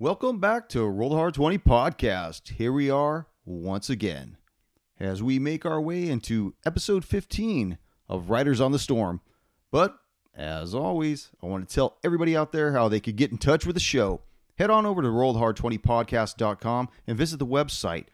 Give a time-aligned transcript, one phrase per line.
[0.00, 2.54] Welcome back to Roll Hard 20 podcast.
[2.54, 4.36] Here we are once again
[4.98, 7.78] as we make our way into episode 15
[8.08, 9.20] of Riders on the Storm.
[9.70, 9.96] But
[10.34, 13.64] as always, I want to tell everybody out there how they could get in touch
[13.64, 14.22] with the show.
[14.58, 18.06] Head on over to rolledhard20podcast.com and visit the website.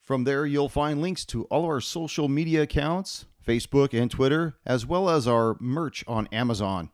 [0.00, 4.56] From there, you'll find links to all of our social media accounts, Facebook and Twitter,
[4.64, 6.88] as well as our merch on Amazon.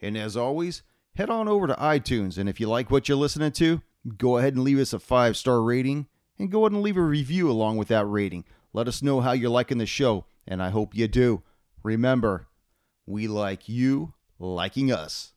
[0.00, 0.82] And as always,
[1.14, 2.38] head on over to iTunes.
[2.38, 3.82] And if you like what you're listening to,
[4.16, 6.06] go ahead and leave us a five star rating
[6.38, 8.44] and go ahead and leave a review along with that rating.
[8.72, 11.42] Let us know how you're liking the show, and I hope you do.
[11.82, 12.46] Remember,
[13.06, 15.32] we like you liking us.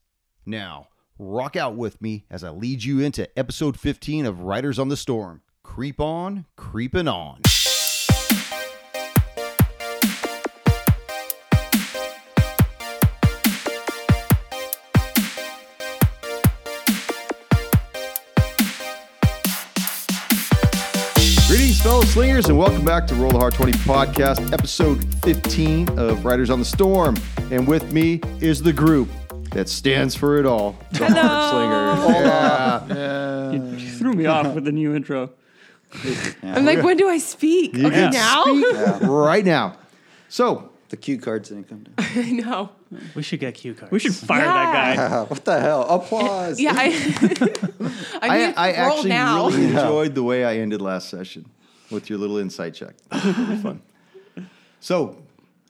[0.46, 0.88] Now,
[1.20, 4.98] rock out with me as I lead you into episode 15 of Riders on the
[4.98, 5.42] Storm.
[5.64, 7.42] Creep on, creeping on.
[21.86, 26.50] Fellow slingers, and welcome back to Roll the Hard 20 podcast, episode 15 of Riders
[26.50, 27.16] on the Storm.
[27.52, 29.08] And with me is the group
[29.52, 32.98] that stands for it all the Hard Slingers.
[32.98, 33.52] Yeah.
[33.52, 35.30] You, you threw me off with the new intro.
[36.42, 37.76] I'm like, when do I speak?
[37.76, 38.42] okay, can now?
[38.46, 39.78] speak right now.
[40.28, 41.94] So, The cue cards didn't come down.
[42.00, 42.72] I know.
[43.14, 43.92] We should get cue cards.
[43.92, 44.96] We should fire that guy.
[44.98, 45.84] Ah, what the hell?
[45.88, 46.60] Applause.
[46.60, 46.86] Yeah, I.
[48.24, 49.50] I, I, I actually now.
[49.50, 51.46] really enjoyed the way I ended last session
[51.92, 52.96] with your little insight check.
[53.12, 53.82] Really fun.
[54.82, 55.18] So,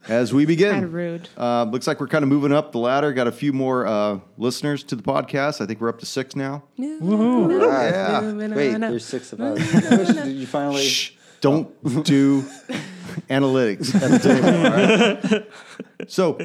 [0.10, 1.30] as we begin, Kinda rude.
[1.38, 3.14] Uh, looks like we're kind of moving up the ladder.
[3.14, 5.62] Got a few more uh, listeners to the podcast.
[5.62, 6.64] I think we're up to six now.
[6.78, 7.92] Right.
[7.92, 8.32] Yeah.
[8.34, 9.58] Wait, there's six of us.
[10.26, 10.84] Did you finally?
[10.84, 12.42] Shh, don't do
[13.30, 15.30] analytics at the table.
[15.30, 16.10] all right?
[16.10, 16.38] So,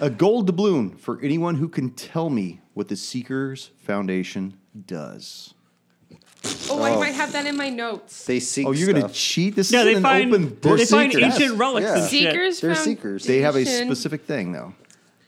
[0.00, 5.54] a gold doubloon for anyone who can tell me what the Seekers Foundation does.
[6.70, 8.24] Oh, I might have that in my notes.
[8.26, 9.14] They seek Oh, you're going to stuff.
[9.14, 9.56] cheat?
[9.56, 10.78] This Yeah, is they an find open book.
[10.78, 11.34] they find seekers.
[11.40, 11.92] ancient relics Yeah.
[11.94, 12.10] and shit.
[12.10, 12.60] Seekers.
[12.60, 13.24] They're Foundation, seekers.
[13.24, 14.74] They have a specific thing, though.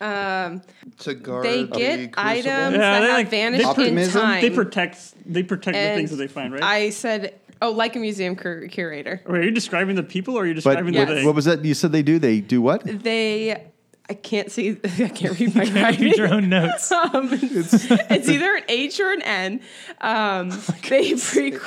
[0.00, 0.62] Um,
[1.00, 2.12] to guard they the get crucible.
[2.30, 4.20] items Yeah, that they have like vanished in Optimism?
[4.22, 4.40] time.
[4.42, 6.62] They protect they protect the and things that they find, right?
[6.62, 9.20] I said, oh, like a museum cur- curator.
[9.26, 11.08] Wait, are you describing the people or are you But describing Yes.
[11.08, 11.26] the thing?
[11.26, 12.20] what was that you said they do?
[12.20, 12.82] They do what?
[12.84, 13.60] They,
[14.10, 16.12] I can't see, I can't read my Read writing.
[16.14, 16.90] your own notes.
[16.98, 19.60] Um, it's, it's either an H or an N.
[20.00, 20.50] Um,
[20.88, 21.58] they pre-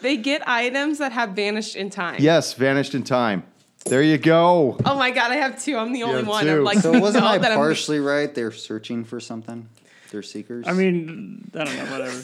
[0.00, 2.16] they get items that have vanished in time.
[2.20, 3.44] Yes, vanished in time.
[3.86, 4.78] There you go.
[4.84, 5.76] Oh my god, I have two.
[5.76, 6.44] I'm the only have one.
[6.44, 6.50] two.
[6.58, 8.34] I'm like, So wasn't no, I that I'm- partially right?
[8.34, 9.68] They're searching for something.
[10.10, 10.66] They're seekers.
[10.66, 12.22] I mean, I don't know, whatever.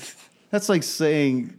[0.50, 1.52] That's like saying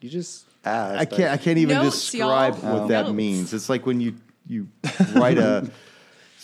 [0.00, 0.98] you just asked.
[1.00, 1.30] I can't.
[1.32, 2.72] I can't even Notes, describe y'all.
[2.72, 2.88] what Oh.
[2.88, 3.14] that Notes.
[3.14, 3.54] means.
[3.54, 4.14] It's like when you
[4.48, 4.68] you
[5.14, 5.70] write a.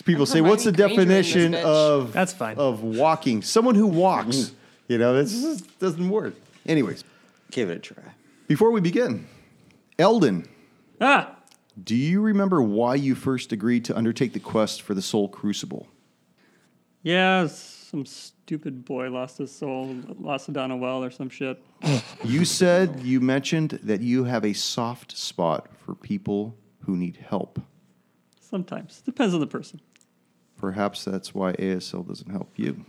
[0.04, 2.56] People say, "What's the Granger in this definition bitch." of That's fine.
[2.58, 3.42] of walking?
[3.42, 4.52] Someone who walks."
[4.88, 6.34] You know, this just doesn't work.
[6.66, 7.04] Anyways,
[7.50, 8.02] Give it a try.
[8.48, 9.26] before we begin,
[9.98, 10.46] Eldon,
[11.00, 11.36] Ah,
[11.82, 15.86] do you remember why you first agreed to undertake the quest for the Soul Crucible?
[17.02, 21.62] yeah, some stupid boy lost his soul, lost it down a well or some shit.
[22.24, 27.60] You said you mentioned that you have a soft spot for people who need help.
[28.40, 29.80] Sometimes depends on the person.
[30.62, 32.84] Perhaps that's why ASL doesn't help you.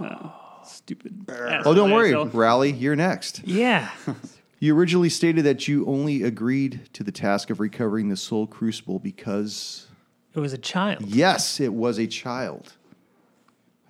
[0.00, 0.32] Oh,
[0.64, 1.26] stupid.
[1.28, 2.26] Oh, don't worry, asshole.
[2.26, 3.42] Rally, you're next.
[3.44, 3.90] Yeah.
[4.60, 8.98] You originally stated that you only agreed to the task of recovering the Soul Crucible
[8.98, 9.88] because,
[10.34, 11.04] It was a child.
[11.04, 12.72] yes, it was a child.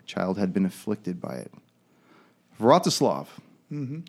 [0.00, 1.52] A child had been afflicted by it.
[2.58, 3.28] Vratislav,
[3.70, 4.00] mm-hmm.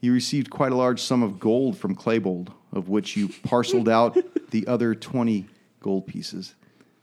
[0.00, 4.18] you received quite a large sum of gold from Claybold, of which you parceled out
[4.50, 5.46] the other 20
[5.80, 6.56] gold pieces,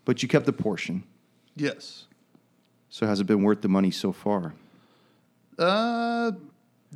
[0.06, 1.04] but you kept a portion.
[1.56, 2.06] Yes.
[2.90, 4.54] So has it been worth the money so far?
[5.58, 6.32] Uh,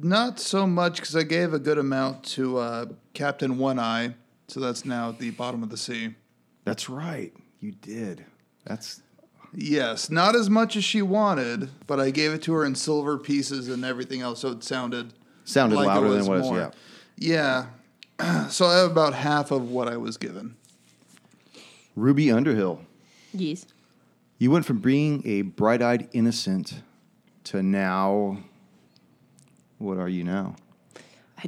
[0.02, 4.16] not so much because I gave a good amount to uh, Captain One Eye,
[4.48, 6.16] so that's now at the bottom of the sea.
[6.66, 7.34] That's right.
[7.60, 8.26] You did.
[8.66, 9.02] That's
[9.54, 13.18] Yes, not as much as she wanted, but I gave it to her in silver
[13.18, 15.14] pieces and everything else, so it sounded
[15.46, 16.74] sounded like it louder was than what it was.
[17.18, 17.66] Yeah.
[18.20, 18.48] Yeah.
[18.50, 20.56] so I have about half of what I was given.
[21.96, 22.82] Ruby Underhill.
[23.40, 23.66] Yes.
[24.40, 26.82] You went from being a bright-eyed innocent
[27.46, 28.38] to now.
[29.78, 30.56] What are you now?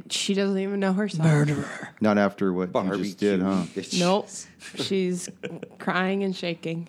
[0.08, 1.26] She doesn't even know herself.
[1.26, 1.88] Murderer.
[2.00, 3.64] Not after what you just did, huh?
[3.74, 3.98] bitch.
[3.98, 4.28] Nope.
[4.76, 5.28] She's
[5.78, 6.88] crying and shaking.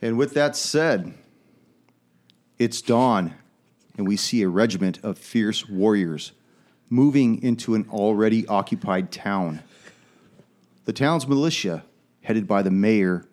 [0.00, 1.14] And with that said,
[2.58, 3.34] it's dawn,
[3.96, 6.32] and we see a regiment of fierce warriors
[6.88, 9.62] moving into an already occupied town.
[10.84, 11.84] The town's militia,
[12.30, 13.24] headed by the mayor,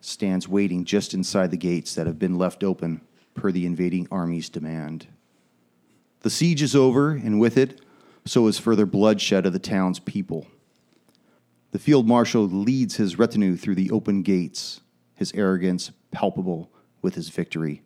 [0.00, 2.98] stands waiting just inside the gates that have been left open
[3.34, 5.06] per the invading army's demand.
[6.20, 7.82] The siege is over, and with it,
[8.24, 10.46] so is further bloodshed of the town's people.
[11.72, 14.80] The field marshal leads his retinue through the open gates,
[15.14, 16.70] his arrogance palpable
[17.02, 17.82] with his victory.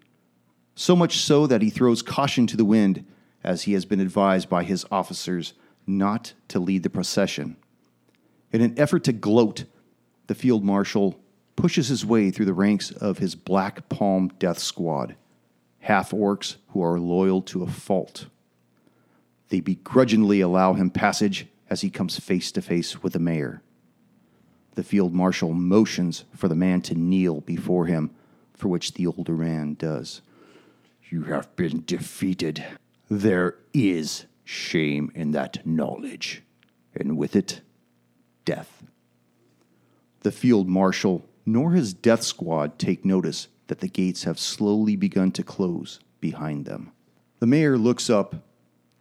[0.76, 3.04] So much so that he throws caution to the wind,
[3.42, 5.54] as he has been advised by his officers
[5.88, 7.56] not to lead the procession.
[8.52, 9.64] In an effort to gloat,
[10.26, 11.18] the field marshal
[11.56, 15.16] pushes his way through the ranks of his Black Palm Death Squad,
[15.80, 18.26] half orcs who are loyal to a fault.
[19.48, 23.62] They begrudgingly allow him passage as he comes face to face with the mayor.
[24.74, 28.10] The field marshal motions for the man to kneel before him,
[28.54, 30.22] for which the older man does.
[31.10, 32.64] You have been defeated.
[33.10, 36.42] There is shame in that knowledge,
[36.94, 37.60] and with it,
[38.44, 38.82] death.
[40.22, 45.32] The field marshal nor his death squad take notice that the gates have slowly begun
[45.32, 46.92] to close behind them.
[47.40, 48.36] The mayor looks up,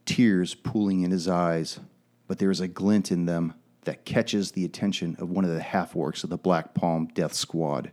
[0.06, 1.80] tears pooling in his eyes,
[2.28, 3.54] but there is a glint in them
[3.84, 7.34] that catches the attention of one of the half orcs of the Black Palm Death
[7.34, 7.92] Squad.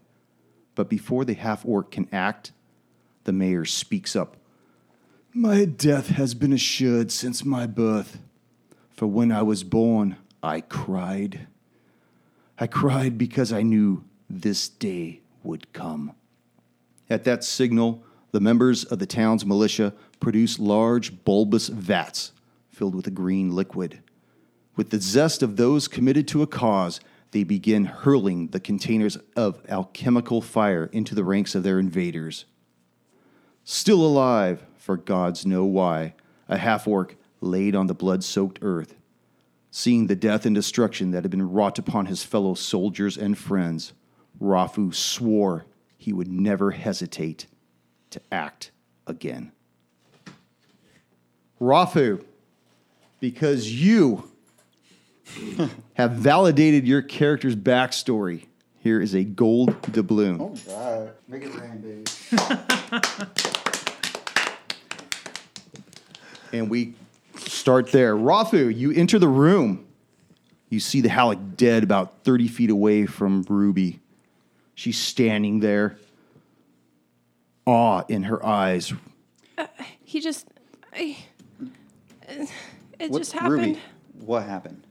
[0.75, 2.53] But before the half orc can act,
[3.25, 4.37] the mayor speaks up.
[5.35, 8.19] My death has been assured since my birth.
[8.91, 11.47] For when I was born, I cried.
[12.61, 16.13] I cried because I knew this day would come.
[17.09, 18.03] At that signal,
[18.33, 22.33] the members of the town's militia produce large, bulbous vats
[22.69, 24.01] filled with a green liquid.
[24.77, 27.01] With the zest of those committed to a cause,
[27.31, 32.45] they begin hurling the containers of alchemical fire into the ranks of their invaders.
[33.65, 36.15] Still alive, for gods know why,
[36.49, 38.98] a half orc laid on the blood soaked earth.
[39.79, 43.93] Seeing the death and destruction that had been wrought upon his fellow soldiers and friends,
[44.43, 45.67] Rafu swore
[45.97, 47.47] he would never hesitate
[48.11, 48.73] to act
[49.07, 49.53] again.
[51.61, 52.25] Rafu,
[53.21, 54.29] because you
[55.95, 58.47] have validated your character's backstory,
[58.81, 60.41] here is a gold doubloon.
[60.41, 61.13] Oh, right.
[61.29, 62.05] Make it rain, baby.
[66.51, 66.95] And we
[67.39, 68.15] start there.
[68.17, 69.87] Rafu, you enter the room.
[70.71, 74.01] You see the Halleck dead about 30 feet away from Ruby.
[74.75, 75.97] She's standing there,
[77.67, 78.93] awe in her eyes.
[79.57, 79.67] Uh,
[80.05, 80.47] he just,
[80.93, 81.17] I,
[82.99, 83.51] it What- just happened.
[83.53, 83.81] Ruby,
[84.21, 84.83] what happened?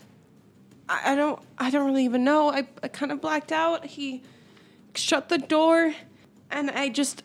[0.90, 2.50] I, I don't, I don't really even know.
[2.52, 3.86] I, I kind of blacked out.
[3.86, 4.24] He
[4.96, 5.94] shut the door,
[6.50, 7.24] and I just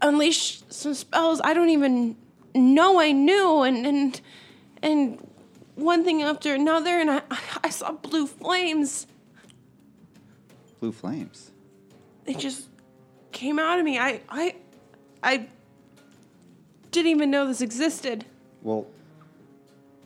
[0.00, 1.40] unleashed some spells.
[1.42, 2.16] I don't even
[2.54, 4.20] know I knew, and and
[4.82, 5.26] and
[5.74, 7.22] one thing after another, and I,
[7.64, 9.06] I saw blue flames.
[10.78, 11.50] Blue flames.
[12.24, 12.68] They just
[13.32, 13.98] came out of me.
[13.98, 14.54] I, I,
[15.22, 15.46] I
[16.90, 18.24] didn't even know this existed.
[18.62, 18.86] Well,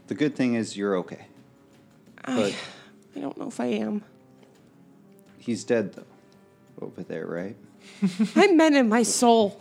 [0.07, 1.27] the good thing is you're okay.
[2.25, 2.55] But
[3.17, 4.03] I don't know if I am.
[5.39, 6.05] he's dead though.
[6.81, 7.57] Over there, right?
[8.37, 9.61] I meant in my soul.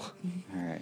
[0.56, 0.81] All right.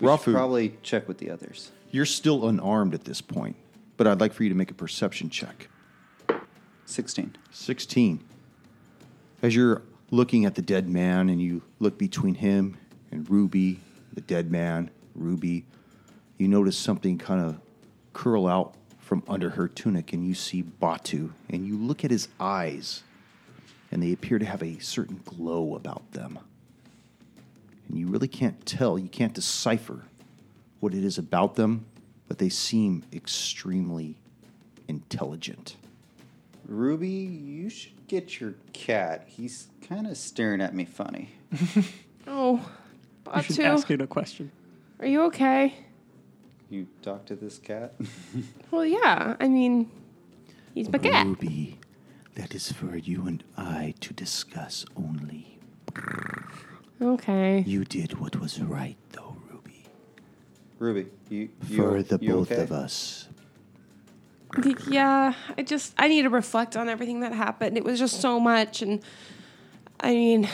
[0.00, 0.32] We should Rafu.
[0.32, 1.72] probably check with the others.
[1.90, 3.56] You're still unarmed at this point,
[3.96, 5.68] but I'd like for you to make a perception check.
[6.84, 7.36] 16.
[7.50, 8.24] 16.
[9.42, 12.76] As you're looking at the dead man and you look between him
[13.10, 13.80] and Ruby,
[14.12, 15.64] the dead man, Ruby,
[16.36, 17.58] you notice something kind of
[18.12, 22.28] curl out from under her tunic and you see Batu and you look at his
[22.38, 23.02] eyes
[23.90, 26.38] and they appear to have a certain glow about them.
[27.88, 30.04] And you really can't tell, you can't decipher
[30.80, 31.86] what it is about them,
[32.28, 34.16] but they seem extremely
[34.86, 35.76] intelligent.
[36.66, 39.24] Ruby, you should get your cat.
[39.26, 41.30] He's kind of staring at me funny.
[42.30, 42.60] Oh,
[43.34, 44.50] You should ask it a question.
[45.00, 45.74] are you okay?
[46.68, 47.94] You talk to this cat?
[48.70, 49.34] Well, yeah.
[49.40, 49.90] I mean,
[50.74, 51.24] he's my cat.
[51.26, 51.78] Ruby,
[52.34, 55.58] that is for you and I to discuss only.
[57.00, 57.64] Okay.
[57.66, 59.27] You did what was right, though, Ruby.
[60.78, 62.62] Ruby, you, you For the you both okay?
[62.62, 63.28] of us.
[64.88, 67.76] Yeah, I just I need to reflect on everything that happened.
[67.76, 69.02] It was just so much, and
[70.00, 70.48] I mean,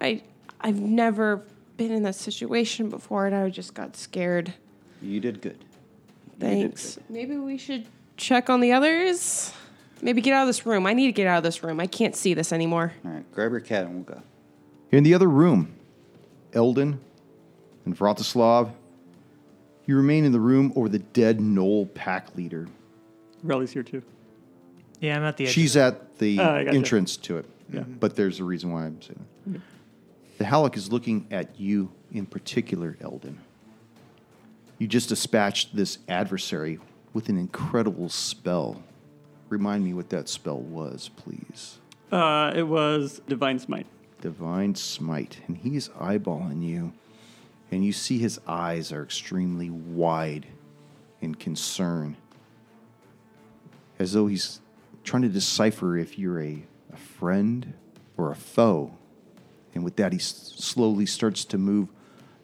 [0.00, 0.22] I
[0.60, 1.42] I've never
[1.76, 4.54] been in that situation before, and I just got scared.
[5.00, 5.58] You did good.
[5.58, 6.94] You did Thanks.
[6.94, 7.04] good.
[7.10, 7.86] Maybe we should
[8.16, 9.52] check on the others.
[10.02, 10.86] Maybe get out of this room.
[10.86, 11.80] I need to get out of this room.
[11.80, 12.92] I can't see this anymore.
[13.04, 14.22] All right, grab your cat and we'll go.
[14.92, 15.74] In the other room,
[16.52, 17.00] Eldon
[17.84, 18.72] and Vratislav,
[19.92, 22.66] you remain in the room over the dead Gnoll pack leader.
[23.42, 24.02] Relly's here too.
[25.00, 25.50] Yeah, I'm at the edge.
[25.52, 26.76] She's at the Oh, I gotcha.
[26.78, 27.44] entrance to it.
[27.70, 27.80] Yeah.
[27.82, 29.60] But there's a reason why I'm saying that.
[30.38, 33.38] The Halleck is looking at you in particular, Eldon.
[34.78, 36.78] You just dispatched this adversary
[37.12, 38.82] with an incredible spell.
[39.50, 41.78] Remind me what that spell was, please.
[42.10, 43.86] Uh, it was Divine Smite.
[44.22, 45.40] Divine Smite.
[45.46, 46.94] And he's eyeballing you.
[47.72, 50.46] And you see his eyes are extremely wide
[51.22, 52.18] in concern.
[53.98, 54.60] As though he's
[55.04, 56.62] trying to decipher if you're a,
[56.92, 57.72] a friend
[58.18, 58.92] or a foe.
[59.74, 61.88] And with that, he s- slowly starts to move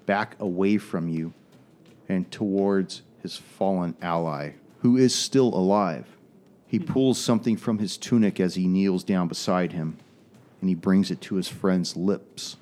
[0.07, 1.35] back away from you
[2.09, 6.07] and towards his fallen ally, who is still alive.
[6.67, 6.91] He hmm.
[6.91, 9.99] pulls something from his tunic as he kneels down beside him,
[10.61, 12.57] and he brings it to his friend's lips.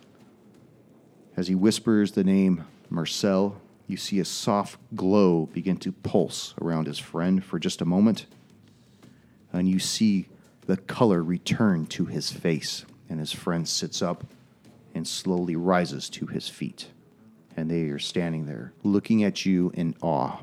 [1.37, 6.87] As he whispers the name Marcel, you see a soft glow begin to pulse around
[6.87, 8.27] his friend for just a moment,
[9.53, 10.29] and you see
[10.67, 14.25] the color return to his face, and his friend sits up
[14.95, 16.89] and slowly rises to his feet.
[17.57, 20.39] And they are standing there, looking at you in awe.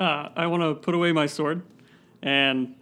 [0.00, 1.62] Uh, I want to put away my sword
[2.22, 2.74] and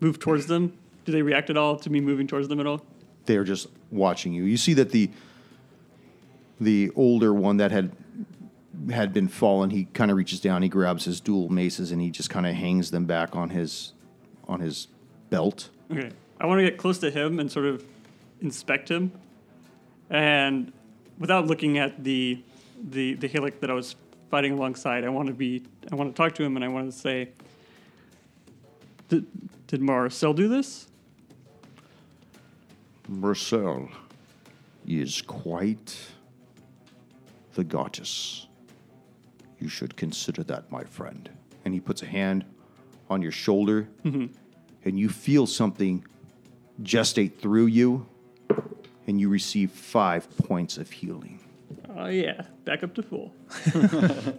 [0.00, 0.74] move towards them.
[1.04, 2.82] Do they react at all to me moving towards them at all?
[3.28, 4.42] they are just watching you.
[4.42, 5.08] You see that the
[6.60, 7.92] the older one that had
[8.90, 12.10] had been fallen, he kind of reaches down, he grabs his dual maces, and he
[12.10, 13.92] just kind of hangs them back on his
[14.46, 14.88] on his
[15.30, 15.70] belt.
[15.90, 16.10] Okay.
[16.40, 17.84] I want to get close to him and sort of
[18.40, 19.12] inspect him.
[20.10, 20.72] And
[21.18, 22.42] without looking at the
[22.90, 23.96] the the Halleck that I was
[24.30, 26.90] fighting alongside, I want to be I want to talk to him and I want
[26.90, 27.30] to say
[29.08, 29.26] Did,
[29.66, 30.86] did Marcel do this?
[33.08, 33.88] Marcel
[34.86, 35.98] is quite
[37.58, 38.46] the goddess.
[39.58, 41.28] You should consider that, my friend.
[41.64, 42.44] And he puts a hand
[43.10, 44.26] on your shoulder, mm-hmm.
[44.84, 46.04] and you feel something
[46.84, 48.06] gestate through you,
[49.08, 51.40] and you receive five points of healing.
[51.96, 53.34] Oh yeah, back up to full.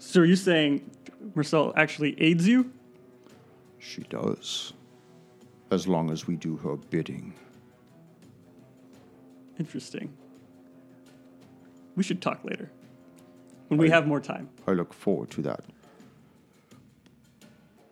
[0.00, 0.90] so are you saying
[1.36, 2.72] Marcel actually aids you?
[3.78, 4.72] She does.
[5.70, 7.34] As long as we do her bidding.
[9.60, 10.12] Interesting.
[11.96, 12.70] We should talk later.
[13.68, 14.48] When we have more time.
[14.66, 15.64] I look forward to that.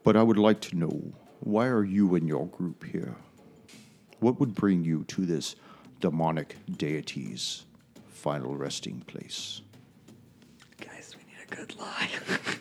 [0.02, 3.16] But I would like to know why are you and your group here?
[4.19, 5.57] What would bring you to this
[6.00, 7.64] demonic deity's
[8.09, 9.62] final resting place?
[10.78, 12.11] Guys, we need a good lie.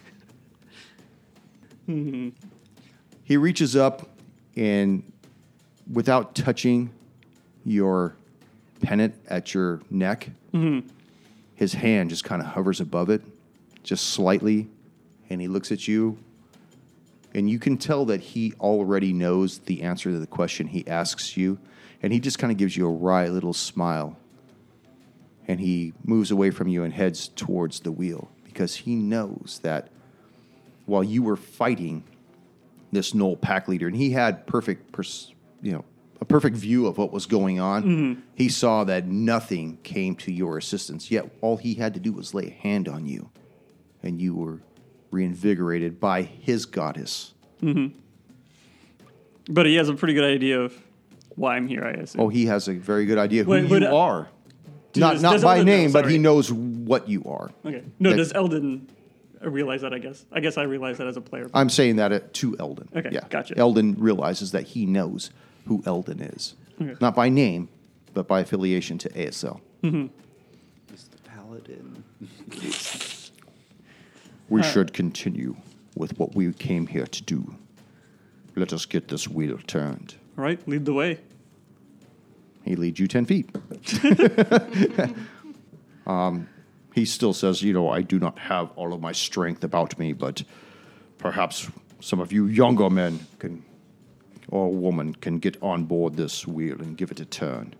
[3.23, 4.09] He reaches up
[4.55, 5.11] and,
[5.91, 6.91] without touching
[7.65, 8.15] your
[8.81, 10.87] pennant at your neck, mm-hmm.
[11.59, 13.21] His hand just kind of hovers above it,
[13.83, 14.69] just slightly,
[15.29, 16.17] and he looks at you.
[17.35, 21.35] And you can tell that he already knows the answer to the question he asks
[21.35, 21.59] you.
[22.01, 24.15] And he just kind of gives you a wry little smile.
[25.49, 29.89] And he moves away from you and heads towards the wheel because he knows that
[30.85, 32.05] while you were fighting
[32.93, 35.83] this Gnoll pack leader, and he had perfect, pers- you know,
[36.21, 38.23] a perfect view of what was going on.
[38.35, 41.09] He saw that nothing came to your assistance.
[41.09, 43.29] Yet all he had to do was lay a hand on you,
[44.03, 44.59] and you were
[45.11, 47.33] reinvigorated by his goddess.
[49.49, 50.77] But he has a pretty good idea of
[51.35, 52.21] why I'm here, I assume.
[52.21, 54.29] Oh, he has a very good idea who Wait, you uh, are.
[54.93, 55.63] does- Not not does by know?
[55.63, 57.51] name, but he knows what you are.
[57.65, 57.83] Okay.
[57.99, 58.89] No, that- does Eldon
[59.41, 60.25] realize that, I guess?
[60.31, 61.49] I guess I realize that as a player.
[61.53, 62.89] I'm saying that uh, to Eldon.
[62.95, 63.21] Okay, yeah.
[63.29, 63.57] gotcha.
[63.57, 65.31] Eldon realizes that he knows
[65.69, 66.95] who Eldon is, Okay.
[66.99, 67.69] not by name,
[68.13, 69.61] but by affiliation to ASL.
[69.83, 70.09] Mr.
[71.23, 72.03] Paladin.
[74.49, 75.55] We should continue
[75.95, 77.55] with what we came here to do.
[78.55, 80.15] Let us get this wheel turned.
[80.37, 81.19] All right, lead the way.
[82.65, 83.49] He leads you 10 feet.
[86.07, 86.47] um,
[86.93, 90.13] he still says, You know, I do not have all of my strength about me,
[90.13, 90.43] but
[91.19, 93.63] perhaps some of you younger men can,
[94.51, 97.73] or a woman, can get on board this wheel and give it a turn.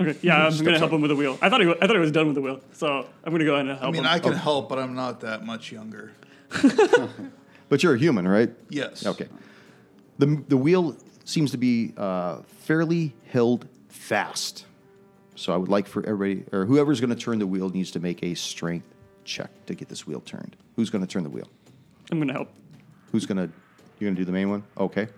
[0.00, 1.38] Okay, yeah, I'm going to help him with the wheel.
[1.42, 3.44] I thought he, I thought he was done with the wheel, so I'm going to
[3.44, 4.10] go ahead and help I mean, him.
[4.10, 4.36] I can Oh.
[4.36, 6.12] help, but I'm not that much younger.
[7.68, 8.50] But you're a human, right?
[8.68, 9.06] Yes.
[9.06, 9.28] Okay.
[10.18, 14.66] The, the wheel seems to be uh, fairly held fast.
[15.36, 17.98] So I would like for everybody, or whoever's going to turn the wheel needs to
[18.00, 18.86] make a strength
[19.24, 20.54] check to get this wheel turned.
[20.76, 21.48] Who's going to turn the wheel?
[22.10, 22.50] I'm going to help.
[23.10, 23.50] Who's going to,
[24.02, 24.64] you're going to do the main one?
[24.76, 25.08] Okay.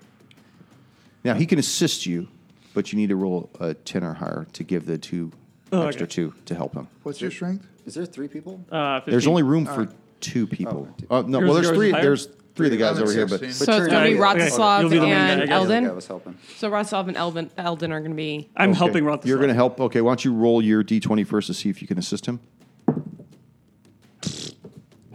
[1.24, 2.28] Now he can assist you,
[2.74, 5.32] but you need to roll a 10 or higher to give the two
[5.72, 6.12] Oh, extra okay.
[6.12, 6.86] two to help him.
[7.02, 7.66] What's your strength?
[7.86, 8.64] Is there three people?
[8.70, 9.10] Uh, 15.
[9.10, 9.88] There's only room for
[10.20, 10.94] two people.
[11.10, 11.90] Oh, Uh, no, Yours- well, there's yours three.
[11.90, 12.02] higher?
[12.02, 13.52] There's three of the guys I'm at over here, but 16.
[13.54, 14.20] So it's turn gonna be it- okay.
[14.50, 15.48] Vratislav You'll be the main guy, I and guess.
[15.48, 15.94] The other Eldon.
[15.96, 16.38] was helping.
[16.58, 18.48] So Vratislav and Eldon, Eldon are gonna be.
[18.56, 18.78] I'm Okay.
[18.78, 19.24] helping Vratislav.
[19.26, 19.80] You're going to help.
[19.80, 22.38] Okay, why don't you roll your d20 first to see if you can assist him?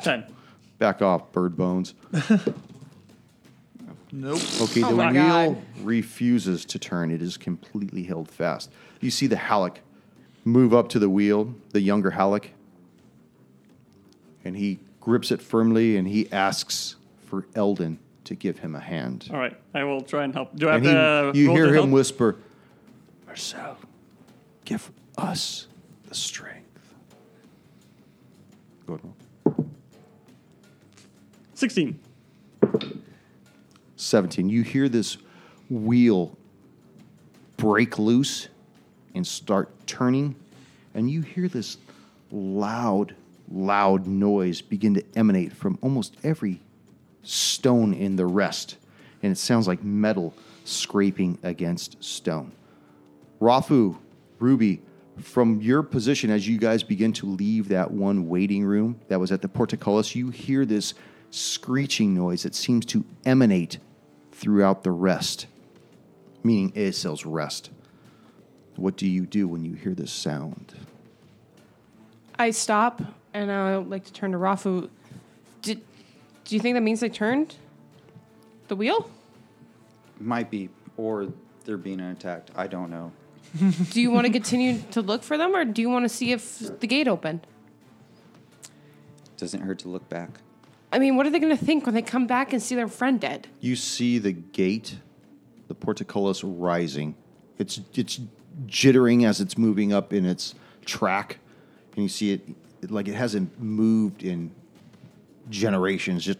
[0.01, 0.25] Ten.
[0.79, 1.93] Back off, bird bones.
[4.11, 4.41] Nope.
[4.61, 5.13] Okay, Oh the wheel
[5.53, 5.57] God.
[5.83, 7.11] refuses to turn.
[7.11, 8.71] It is completely held fast.
[9.01, 9.81] You see the Halleck
[10.45, 12.53] move up to the wheel, the younger Halleck,
[14.43, 19.29] and he grips it firmly and he asks for Eldon to give him a hand.
[19.31, 20.55] All right, I will try and help.
[20.55, 21.39] Do I have And to?
[21.39, 21.89] you hear to him help?
[21.89, 22.35] whisper,
[23.27, 23.77] Marcel,
[24.65, 25.67] give us
[26.07, 26.65] the strength.
[28.87, 29.69] Go ahead.
[31.53, 31.99] Sixteen.
[33.99, 34.49] 17.
[34.49, 35.17] You hear this
[35.69, 36.37] wheel
[37.57, 38.47] break loose
[39.13, 40.35] and start turning,
[40.93, 41.77] and you hear this
[42.31, 43.15] loud,
[43.51, 46.61] loud noise begin to emanate from almost every
[47.23, 48.77] stone in the rest.
[49.21, 52.53] And it sounds like metal scraping against stone.
[53.41, 53.97] Rafu,
[54.39, 54.81] Ruby,
[55.17, 59.31] from your position as you guys begin to leave that one waiting room that was
[59.31, 60.93] at the portcullis, you hear this
[61.31, 63.79] screeching noise that seems to emanate
[64.39, 65.47] throughout the rest,
[66.43, 67.71] meaning ASL's rest.
[68.77, 70.73] What do you do when you hear this sound?
[72.37, 73.01] I stop
[73.33, 74.89] and I would like to turn to Rafu.
[75.61, 75.81] Did,
[76.45, 77.57] do you think that means they turned
[78.69, 79.11] the wheel?
[80.21, 81.27] Might be, or
[81.65, 82.51] they're being attacked.
[82.55, 83.11] I don't know.
[83.89, 86.31] Do you want to continue to look for them or do you want to see
[86.31, 87.47] if the gate opened?
[89.37, 90.41] Doesn't hurt to look back.
[90.91, 92.87] I mean, what are they going to think when they come back and see their
[92.87, 93.47] friend dead?
[93.59, 94.97] You see the gate,
[95.67, 97.15] the portcullis rising.
[97.57, 98.19] It's it's
[98.65, 100.55] jittering as it's moving up in its
[100.85, 101.39] track,
[101.93, 102.41] and you see it,
[102.81, 104.51] it like it hasn't moved in
[105.49, 106.25] generations.
[106.25, 106.39] Just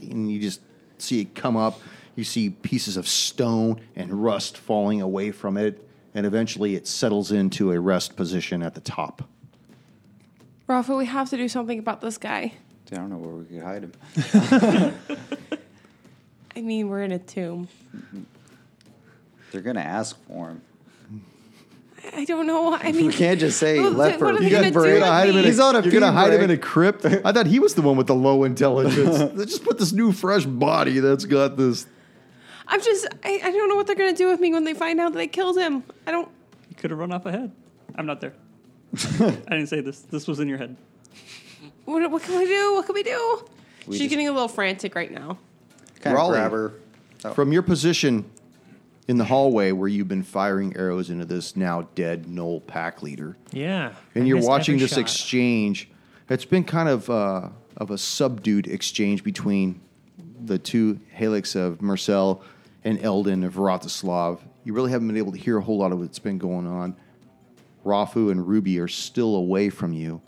[0.00, 0.60] and you just
[0.98, 1.80] see it come up.
[2.16, 7.32] You see pieces of stone and rust falling away from it, and eventually it settles
[7.32, 9.22] into a rest position at the top.
[10.72, 12.52] Rafu, we have to do something about this guy.
[12.90, 13.92] I don't know where we could hide him.
[16.56, 17.68] I mean, we're in a tomb.
[19.50, 20.60] They're gonna ask for him.
[22.14, 22.74] I don't know.
[22.74, 24.72] I mean, We can't just say Well, left what for are they pee gonna do
[24.72, 24.94] break.
[24.94, 26.56] with hide him in a- He's on a You're gonna pee hide him in a
[26.58, 27.04] crypt?
[27.06, 29.18] I thought he was the one with the low intelligence.
[29.34, 31.86] They just put this new fresh body that's got this.
[32.68, 34.72] I'm just, I, I don't know what they're going to do with me when they
[34.74, 35.82] find out that they killed him.
[36.06, 36.28] I don't,
[36.70, 37.50] You could have run off ahead.
[37.96, 38.32] I'm not there.
[39.20, 40.00] I didn't say this.
[40.00, 40.76] This was in your head.
[41.84, 42.74] what, what can we do?
[42.74, 43.44] What can we do?
[43.86, 45.38] We She's just- getting a little frantic right now.
[46.00, 46.72] Kind of grab her.
[47.24, 48.24] Oh, From your position
[49.08, 53.36] in the hallway where you've been firing arrows into this now dead Gnoll pack leader,
[53.52, 53.92] Yeah.
[54.14, 55.00] and I you're missed watching every this shot.
[55.00, 55.88] exchange.
[56.28, 59.80] It's been kind of uh, of a subdued exchange between
[60.44, 62.42] the two Helix of Marcel
[62.84, 64.40] and Eldon of Vratislav.
[64.64, 66.96] You really haven't been able to hear a whole lot of what's been going on.
[67.84, 70.20] Rafu and Ruby are still away from you.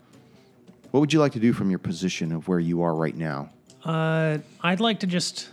[0.91, 3.49] What would you like to do from your position of where you are right now?
[3.83, 5.49] Uh, I'd like to just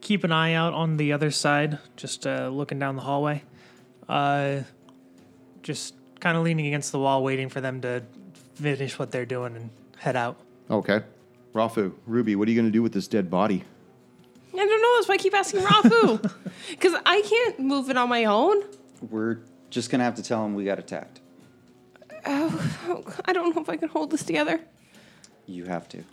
[0.00, 3.42] keep an eye out on the other side, just uh, looking down the hallway.
[4.08, 4.60] Uh,
[5.62, 8.02] just kind of leaning against the wall, waiting for them to
[8.54, 10.36] finish what they're doing and head out.
[10.70, 11.02] Okay.
[11.52, 13.64] Rafu, Ruby, what are you going to do with this dead body?
[14.52, 14.96] I don't know.
[14.96, 16.32] That's why I keep asking Rafu.
[16.70, 18.62] Because I can't move it on my own.
[19.10, 19.38] We're
[19.70, 21.19] just gonna have to tell him we got attacked.
[22.26, 24.60] Oh, I don't know if I can hold this together.
[25.46, 26.04] You have to.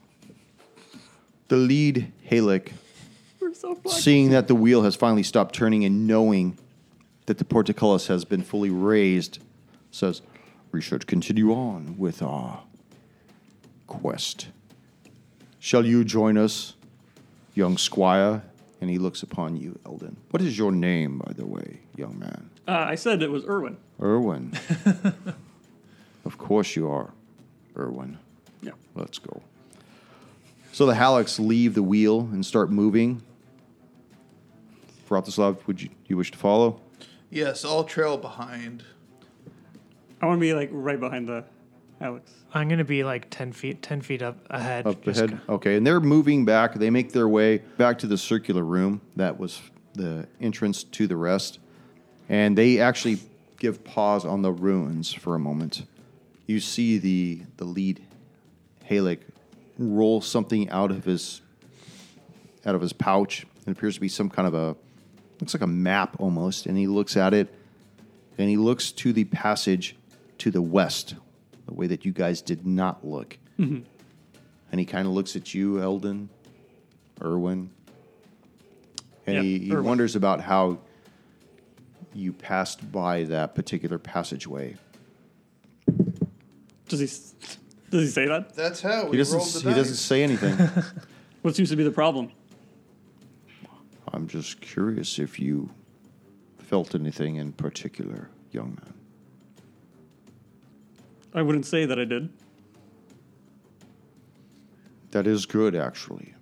[1.49, 2.73] The lead Halleck,
[3.39, 3.91] We're so fucked.
[3.95, 6.57] seeing that the wheel has finally stopped turning and knowing
[7.25, 9.39] that the portcullis has been fully raised,
[9.91, 10.21] says,
[10.71, 12.63] We should continue on with our
[13.87, 14.47] quest.
[15.59, 16.73] Shall you join us,
[17.53, 18.43] young squire?
[18.79, 20.17] And he looks upon you, Eldon.
[20.29, 22.49] What is your name, by the way, young man?
[22.67, 23.77] Uh, I said it was Irwin.
[24.01, 24.53] Irwin.
[26.27, 27.11] of course you are,
[27.75, 28.17] Irwin.
[28.61, 28.73] Yeah.
[28.95, 29.41] Let's go.
[30.73, 33.23] So the Hallecks leave the wheel and start moving.
[35.09, 36.81] Vratislav, would you, you wish to follow?
[37.29, 38.83] Yes, I'll trail behind.
[40.21, 41.45] I want to be like right behind the
[41.99, 42.31] Alex.
[42.53, 44.85] I'm gonna be like ten feet, ten feet up ahead.
[44.85, 45.39] Up just ahead.
[45.49, 46.75] Okay, and they're moving back.
[46.75, 49.61] They make their way back to the circular room that was
[49.93, 51.59] the entrance to the rest,
[52.29, 53.19] and they actually
[53.59, 55.83] give pause on the ruins for a moment.
[56.47, 58.01] You see the the lead
[58.85, 59.19] Halleck
[59.77, 61.41] roll something out of his
[62.65, 63.45] out of his pouch.
[63.65, 64.75] It appears to be some kind of a
[65.39, 67.53] looks like a map almost, and he looks at it,
[68.37, 69.95] and he looks to the passage
[70.39, 71.15] to the west,
[71.67, 73.37] the way that you guys did not look.
[73.59, 73.81] Mm-hmm.
[74.71, 76.29] And he kind of looks at you, Eldon,
[77.23, 77.69] Irwin,
[79.25, 79.85] and Yeah, he, he Irwin.
[79.85, 80.79] wonders about how
[82.13, 84.75] you passed by that particular passageway.
[86.87, 87.05] Does he?
[87.89, 88.55] Does he say that?
[88.55, 89.37] That's how we He doesn't.
[89.37, 90.57] rolled the He doesn't say anything.
[91.43, 92.31] What seems to be the problem?
[94.11, 95.69] I'm just curious if you
[96.57, 98.93] felt anything in particular, young man.
[101.33, 102.27] I wouldn't say that I did.
[105.11, 106.33] That is good, actually.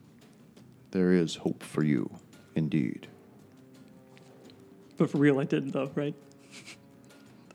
[0.92, 2.10] There is hope for you,
[2.56, 3.08] indeed.
[4.98, 6.16] But for real, I didn't, though, right?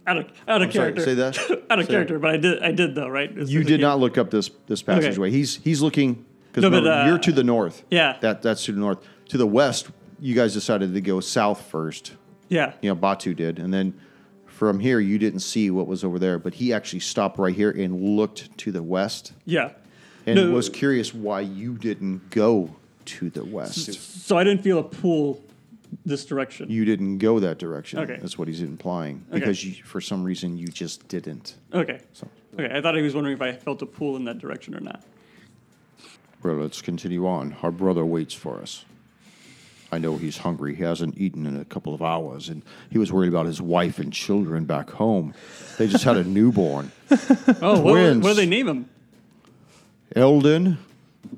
[0.07, 1.03] Out of out of I'm sorry, character.
[1.03, 1.39] say that.
[1.71, 2.63] out of Say character, but I did.
[2.63, 3.37] I did though, right?
[3.37, 5.31] As- You did not look up this this passageway.
[5.31, 7.85] He's he's looking because No, uh, you're to the north.
[7.91, 8.17] yeah.
[8.21, 8.99] That that's to the north.
[9.29, 12.15] To the west, you guys decided to go south first.
[12.49, 12.73] Yeah.
[12.83, 13.95] You know, Batu did, and then
[14.47, 16.39] from here you didn't see what was over there.
[16.39, 19.71] But he actually stopped right here and looked to the west, Yeah.
[20.27, 23.93] and No, was curious why you didn't go to the west.
[24.27, 25.41] So I didn't feel a pull
[26.05, 26.71] this direction.
[26.71, 27.99] You didn't go that direction.
[28.01, 28.19] Okay.
[28.21, 29.25] That's what he's implying.
[29.31, 29.41] Okay.
[29.41, 31.57] Because you, for some reason you just didn't.
[31.73, 32.01] okay.
[32.13, 32.77] So, Okay.
[32.77, 35.03] I thought he was wondering if I felt a pull in that direction or not.
[36.43, 37.57] well, let's continue on.
[37.63, 38.85] Our brother waits for us.
[39.93, 40.75] I know he's hungry.
[40.77, 43.99] He hasn't eaten in a couple of hours, and he was worried about his wife
[43.99, 45.35] and children back home.
[45.79, 46.93] They just had a newborn.
[47.61, 48.89] Oh, what, what do they name him?
[50.15, 50.79] Eldon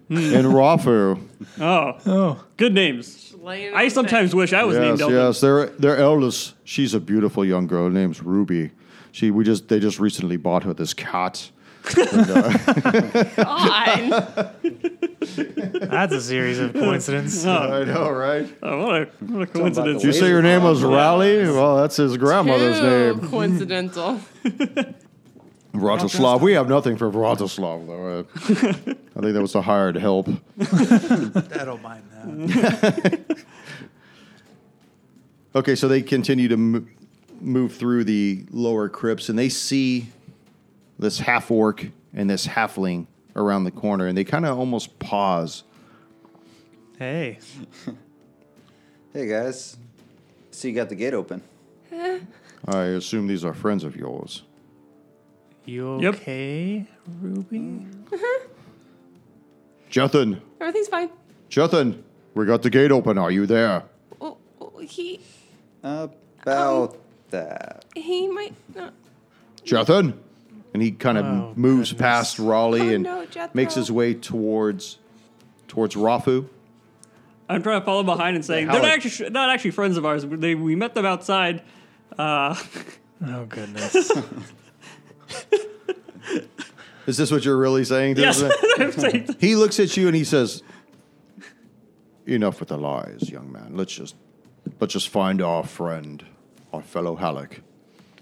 [0.08, 0.16] Hmm.
[0.16, 1.18] and Rafu.
[1.60, 3.34] Oh, Oh, good names.
[3.40, 5.16] Laying I on sometimes wish I was yes, named Eldon.
[5.18, 5.40] yes.
[5.40, 6.54] Their their eldest.
[6.64, 7.84] She's a beautiful young girl.
[7.84, 8.70] Her name's Ruby.
[9.10, 11.50] She we just they just recently bought her this cat.
[11.98, 12.52] Uh,
[13.36, 14.54] God.
[14.62, 17.44] that's a series of coincidences.
[17.44, 17.50] Oh.
[17.80, 18.46] I know, right?
[18.62, 20.02] Oh, what a what a coincidence.
[20.02, 21.42] Did you say your name was Raleigh?
[21.42, 23.28] Well, that's his grandmother's Too name.
[23.28, 24.20] coincidental.
[25.72, 26.40] Vratislav.
[26.40, 28.18] We have nothing for Vratislav, though.
[28.20, 30.28] Uh, I think that was the hired help.
[30.60, 33.36] I don't mind that.
[35.54, 36.90] Okay, so they continue to m-
[37.38, 40.06] move through the lower crypts, and they see
[40.98, 43.06] this half orc and this halfling
[43.36, 45.64] around the corner, and they kind of almost pause.
[46.98, 47.38] Hey,
[49.12, 49.76] Hey guys,
[50.52, 51.42] so you got the gate open.
[52.66, 54.44] I assume these are friends of yours.
[55.64, 56.14] You Yep.
[56.14, 56.86] okay,
[57.20, 57.86] Ruby?
[59.90, 61.10] Jothan, Everything's fine.
[61.50, 62.02] Jothan,
[62.34, 63.18] we got the gate open.
[63.18, 63.82] Are you there?
[64.20, 65.20] Oh, oh, he
[65.82, 66.96] About
[67.30, 67.84] that.
[67.94, 68.94] he might not.
[69.64, 70.14] Jothan?
[70.72, 72.00] And he kind of Oh, moves goodness.
[72.00, 73.50] past Raleigh Oh, and no, Jethro.
[73.52, 74.98] makes his way towards
[75.68, 76.48] towards Rafu.
[77.48, 79.04] I'm trying to follow behind and saying Yeah, they're not Halleck.
[79.06, 80.24] actually not actually friends of ours.
[80.26, 81.62] They, we met them outside.
[82.18, 82.54] Uh,
[83.26, 84.10] Oh goodness.
[87.06, 88.14] Is this what you're really saying?
[88.16, 88.52] to yes, us?
[88.78, 90.62] I'm saying He looks at you and he says,
[92.26, 93.76] "Enough with the lies, young man.
[93.76, 94.14] Let's just
[94.80, 96.24] let's just find our friend,
[96.72, 97.60] our fellow Halleck."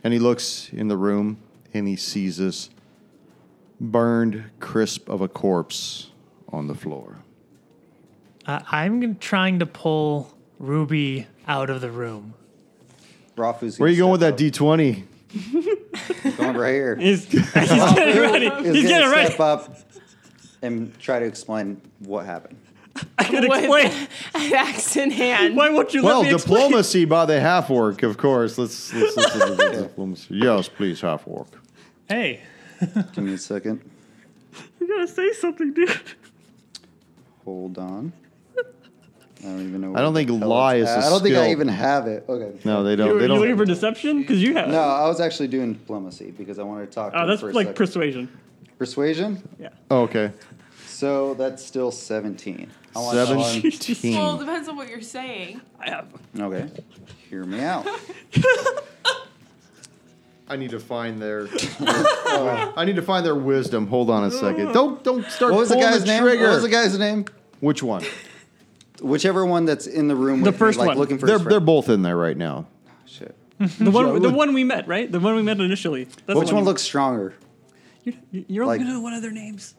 [0.03, 1.39] And he looks in the room
[1.75, 2.71] and he sees this
[3.79, 6.11] burned crisp of a corpse
[6.49, 7.19] on the floor.
[8.47, 12.35] uh, I'm trying to pull Ruby out of the room.
[13.37, 15.05] Rafu's Where are you going with gonna that D20?
[15.39, 16.37] Step up.
[16.37, 16.97] Going right here.
[17.01, 18.51] he's, he's getting ready.
[18.65, 19.27] He's He's getting ready.
[19.29, 19.79] step up
[20.63, 22.57] and try to explain what happened.
[23.19, 24.09] I can With explain.
[24.35, 25.57] an axe in hand.
[25.57, 26.61] Why won't you Well, let me explain?
[26.65, 28.59] diplomacy by the half orc, of course.
[28.59, 30.35] Let's let's listen to the diplomacy.
[30.35, 31.47] Yes, please, half orc.
[32.09, 32.41] Hey,
[33.13, 33.89] Give me a second.
[34.81, 36.01] You gotta say something, dude.
[37.45, 38.13] Hold on.
[39.41, 39.95] I don't even know.
[39.97, 41.03] I don't think lie is at.
[41.03, 42.25] a I don't think I even have it.
[42.29, 42.59] Okay.
[42.65, 43.19] No, they don't.
[43.19, 43.57] They you looking don't.
[43.59, 44.21] for deception?
[44.21, 44.69] Because you have.
[44.69, 47.13] No, I was actually doing diplomacy because I wanted to talk.
[47.15, 47.77] Oh, to Oh, him that's for a like second.
[47.77, 48.39] persuasion.
[48.79, 49.49] persuasion.
[49.59, 49.69] Yeah.
[49.91, 50.33] Oh, okay.
[50.87, 52.71] So that's still seventeen.
[52.95, 54.15] I want Seventeen.
[54.17, 55.61] Well, it depends on what you're saying.
[55.81, 56.09] I have.
[56.39, 56.69] Okay.
[57.31, 57.87] Hear me out.
[60.49, 61.49] I need to find their.
[61.81, 63.87] I need to find their wisdom.
[63.87, 64.73] Hold on a second.
[64.73, 66.23] Don't don't start What was the pulling guy's the name?
[66.23, 66.43] trigger.
[66.45, 67.25] What was the guy's name?
[67.61, 68.05] Which one?
[69.01, 70.41] Whichever one that's in the room.
[70.43, 70.99] The with first me, like, one.
[70.99, 72.67] looking for They're his they're both in there right now.
[73.07, 73.35] Shit.
[73.79, 75.11] The one, the one we met, right?
[75.11, 76.05] The one we met initially.
[76.27, 77.35] That's Which the one looks stronger?
[78.05, 79.75] You're, you're only like- gonna know one of their names.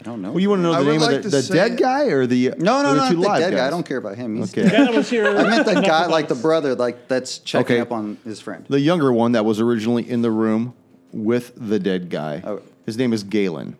[0.00, 0.32] I don't know.
[0.32, 1.54] Well, you want to know I the would name like of the, to the say-
[1.54, 3.56] dead guy or the no, no, or no, the not two the live dead guy.
[3.58, 3.66] guys?
[3.68, 4.36] I don't care about him.
[4.36, 4.62] He's Okay.
[4.64, 5.26] The guy that was here.
[5.38, 7.80] I meant the guy, like the brother, like that's checking Okay.
[7.80, 8.66] up on his friend.
[8.68, 10.74] The younger one that was originally in the room
[11.12, 12.42] with the dead guy.
[12.44, 12.60] Oh.
[12.86, 13.76] His name is Galen.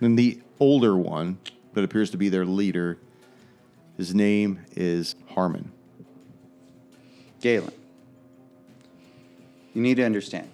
[0.00, 1.38] And the older one
[1.74, 2.98] that appears to be their leader,
[4.00, 5.70] his name is Harmon.
[7.42, 7.70] Galen.
[9.74, 10.48] You need to understand.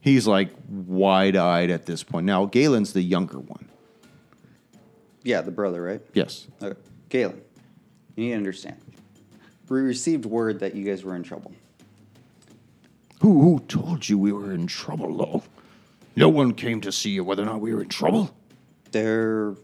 [0.00, 2.24] He's like wide eyed at this point.
[2.24, 3.68] Now, Galen's the younger one.
[5.24, 6.00] Yeah, the brother, right?
[6.14, 6.46] Yes.
[6.62, 6.80] Okay.
[7.10, 7.42] Galen,
[8.16, 8.76] you need to understand.
[9.68, 11.52] We received word that you guys were in trouble.
[13.20, 15.42] Who, who told you we were in trouble, though?
[16.16, 18.34] No one came to see you whether or not we were in trouble.
[18.90, 19.54] There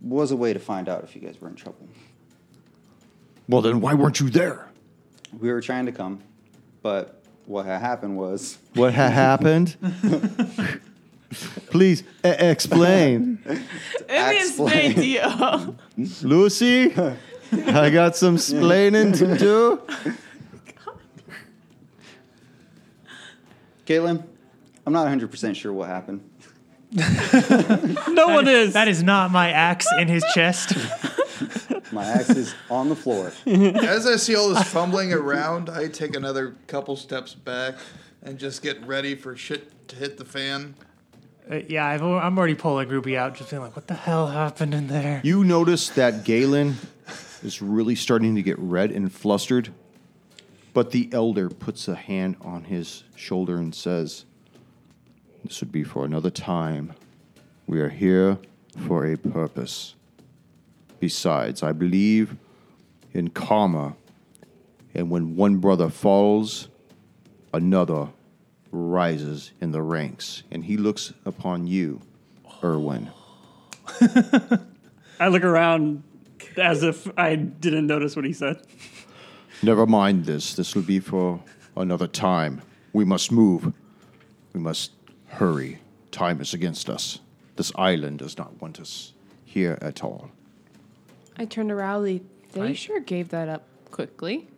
[0.00, 1.86] was a way to find out if you guys were in trouble.
[3.48, 4.66] Well, then why weren't you there?
[5.38, 6.22] We were trying to come,
[6.82, 9.76] but what had happened was What ha- happened?
[11.70, 13.38] Please e- explain.
[14.08, 14.94] It is Explain.
[14.94, 15.76] video.
[16.22, 16.92] Lucy,
[17.52, 19.80] I got some splaining to do.
[23.86, 24.24] Caitlin.
[24.84, 26.28] I'm not 100% sure what happened.
[28.08, 28.72] No one is.
[28.72, 30.72] That is not my axe in his chest.
[31.92, 33.32] My axe is on the floor.
[33.46, 37.74] As I see all this fumbling around, I take another couple steps back
[38.22, 40.74] and just get ready for shit to hit the fan.
[41.50, 44.74] Uh, yeah, I've, I'm already pulling Ruby out, just being like, what the hell happened
[44.74, 45.20] in there?
[45.22, 46.76] You notice that Galen
[47.42, 49.72] is really starting to get red and flustered,
[50.74, 54.24] but the elder puts a hand on his shoulder and says,
[55.44, 56.94] This would be for another time.
[57.68, 58.38] We are here
[58.86, 59.95] for a purpose.
[61.00, 62.36] Besides, I believe
[63.12, 63.96] in karma,
[64.94, 66.68] and when one brother falls,
[67.52, 68.08] another
[68.70, 70.42] rises in the ranks.
[70.50, 72.00] And he looks upon you,
[72.62, 73.10] Erwin.
[75.20, 76.02] I look around
[76.56, 78.60] as if I didn't notice what he said.
[79.62, 80.54] Never mind this.
[80.54, 81.42] This will be for
[81.76, 82.62] another time.
[82.92, 83.72] We must move.
[84.52, 84.92] We must
[85.28, 85.78] hurry.
[86.10, 87.20] Time is against us.
[87.56, 89.12] This island does not want us
[89.44, 90.30] here at all.
[91.38, 92.22] I turned to Rowley.
[92.52, 92.76] They Right.
[92.76, 94.48] sure gave that up quickly.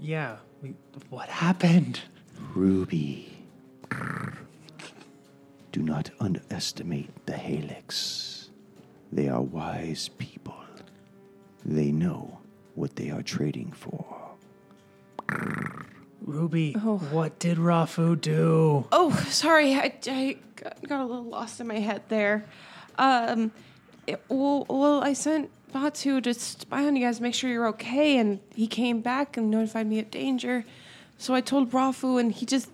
[0.00, 0.74] Yeah, we,
[1.10, 2.00] what happened?
[2.54, 3.30] Ruby.
[5.72, 8.48] Do not underestimate the Hallecks.
[9.12, 10.54] They are wise people.
[11.64, 12.38] They know
[12.74, 14.04] what they are trading for.
[16.20, 16.98] Ruby, Oh.
[17.10, 18.86] what did Rafu do?
[18.92, 19.74] Oh, sorry.
[19.74, 22.44] I, I got, got a little lost in my head there.
[22.98, 23.52] Um,
[24.06, 28.16] it, well, well, I sent Batu to spy on you guys, make sure you're okay,
[28.18, 30.64] and he came back and notified me of danger.
[31.18, 32.70] So I told Rafu, and he just,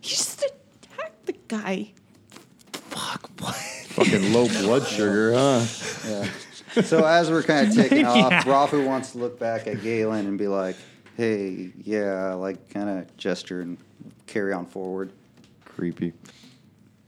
[0.00, 1.90] he just attacked the guy.
[2.72, 3.56] Fuck what?
[3.56, 5.60] Fucking low blood sugar, huh?
[6.82, 8.42] So as we're kind of taking off, Yeah.
[8.44, 10.76] Rafu wants to look back at Galen and be like,
[11.16, 13.76] "Hey, yeah," like kind of gesture and
[14.28, 15.10] carry on forward.
[15.64, 16.12] Creepy.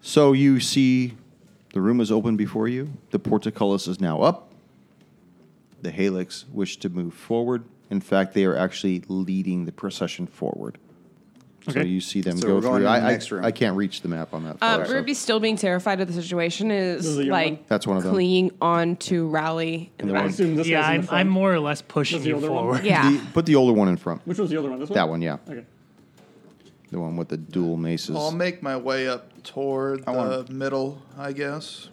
[0.01, 1.15] So you see
[1.75, 2.91] the room is open before you.
[3.11, 4.48] The portcullis is now up.
[5.83, 7.65] The Hallecks wish to move forward.
[7.91, 10.79] In fact, they are actually leading the procession forward.
[11.71, 11.89] So Okay.
[11.89, 12.87] you see them So go we're going through.
[12.87, 13.45] in I, the I- next room.
[13.45, 14.51] I can't reach the map on that.
[14.53, 17.31] Um, far, so- Ruby still being terrified of the situation This is is the young
[17.33, 17.59] like one?
[17.69, 18.13] That's one of them.
[18.13, 20.35] clinging on to Rowley in And the the I one- back.
[20.35, 21.21] assume this yeah, guy's in I'm, the front.
[21.21, 22.63] I'm more or less pushing That's the you older one?
[22.65, 22.85] forward.
[22.85, 23.11] Yeah.
[23.11, 24.27] The- put the older one in front.
[24.27, 24.79] Which was the other one?
[24.81, 24.95] This one?
[24.95, 25.37] That one, yeah.
[25.49, 25.65] Okay.
[26.91, 28.17] The one with the dual maces.
[28.17, 31.89] I'll make my way up toward the wanna- middle, I guess.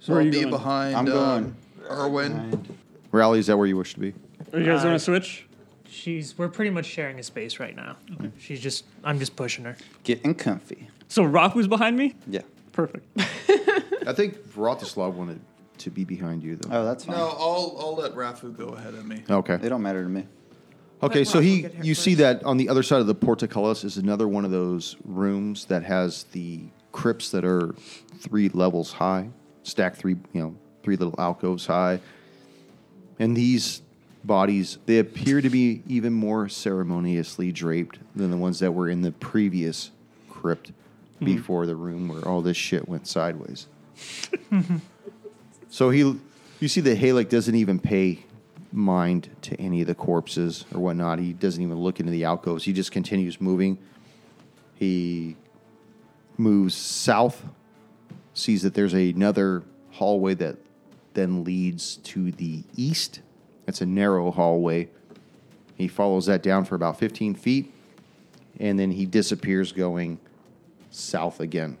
[0.00, 0.50] So Where are I'll you be going?
[0.50, 1.54] behind I'm um, going.
[1.90, 2.64] Erwin.
[3.12, 4.12] Rally, is that where you wish to be?
[4.52, 5.46] Are you guys Uh, going to switch?
[5.88, 7.96] She's we're pretty much sharing a space right now.
[8.38, 9.76] She's just I'm just pushing her.
[10.04, 10.88] Getting comfy.
[11.08, 12.14] So Rafu's behind me?
[12.28, 12.42] Yeah.
[12.72, 13.06] Perfect.
[14.06, 15.40] I think Vratislav wanted
[15.78, 16.68] to be behind you, though.
[16.80, 17.16] Oh, that's fine.
[17.16, 19.22] No, I'll I'll let Rafu go ahead of me.
[19.30, 19.56] Okay.
[19.56, 20.26] They don't matter to me.
[21.02, 22.40] Okay, Let so Rafa he, get here you see first.
[22.40, 25.82] that on the other side of the portcullis is another one of those rooms that
[25.82, 26.60] has the
[26.92, 27.74] crypts that are
[28.18, 29.28] three levels high,
[29.62, 31.98] stacked three, you know, three little alcoves high,
[33.18, 33.82] and these
[34.22, 39.02] bodies they appear to be even more ceremoniously draped than the ones that were in
[39.02, 39.90] the previous
[40.28, 40.70] crypt
[41.18, 41.24] hmm.
[41.24, 43.66] before the room where all this shit went sideways.
[45.68, 46.18] So he,
[46.60, 48.24] you see that Halleck doesn't even pay
[48.72, 51.18] mind to any of the corpses or whatnot.
[51.18, 52.64] He doesn't even look into the alcoves.
[52.64, 53.76] He just continues moving.
[54.76, 55.36] He
[56.38, 57.44] moves south,
[58.32, 60.56] sees that there's another hallway that
[61.16, 63.20] then leads to the east.
[63.66, 64.88] It's a narrow hallway.
[65.74, 67.74] He follows that down for about 15 feet,
[68.60, 70.20] and then he disappears going
[70.90, 71.76] south again,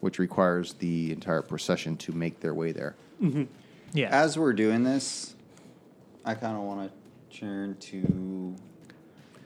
[0.00, 2.96] which requires the entire procession to make their way there.
[3.22, 3.44] Mm-hmm.
[3.92, 4.08] Yeah.
[4.08, 5.36] As we're doing this,
[6.24, 6.90] I kind of want
[7.30, 8.56] to turn to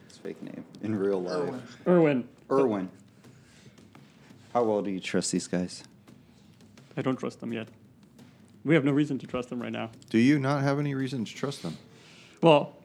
[0.09, 1.79] his fake name in real life.
[1.87, 2.27] Erwin.
[2.51, 2.89] Erwin.
[4.55, 5.85] How well do you trust these guys?
[6.97, 7.69] I don't trust them yet.
[8.69, 9.91] We have no reason to trust them right now.
[10.11, 11.79] Do you not have any reason to trust them?
[12.43, 12.77] Well,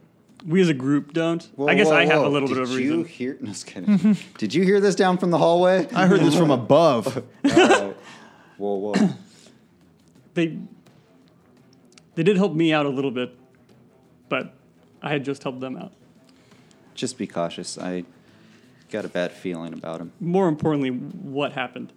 [0.48, 1.44] we as a group don't.
[1.58, 2.28] Whoa, I guess whoa, I have whoa.
[2.28, 3.06] a little Did bit of you reason.
[3.06, 3.38] hear?
[3.42, 4.16] No, just kidding.
[4.38, 5.90] Did you hear this down from the hallway?
[5.94, 7.22] I heard this from above.
[7.44, 7.96] Right.
[8.58, 8.94] Whoa, whoa.
[10.36, 10.58] They
[12.16, 13.38] they did help me out a little bit,
[14.30, 14.56] but
[15.02, 15.92] I had just helped them out.
[16.96, 17.78] Just be cautious.
[17.78, 18.04] I
[18.90, 20.12] got a bad feeling about him.
[20.20, 21.94] More importantly, what happened?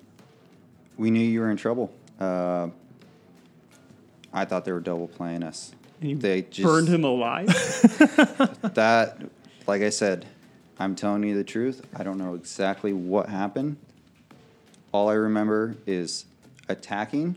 [0.98, 1.90] we knew you were in trouble.
[2.20, 2.68] Uh,
[4.32, 5.72] I thought they were double playing us.
[6.00, 7.46] And you They just burned him alive.
[8.74, 9.18] That,
[9.66, 10.26] like I said,
[10.78, 11.86] I'm telling you the truth.
[11.96, 13.76] I don't know exactly what happened.
[14.92, 16.26] All I remember is
[16.68, 17.36] attacking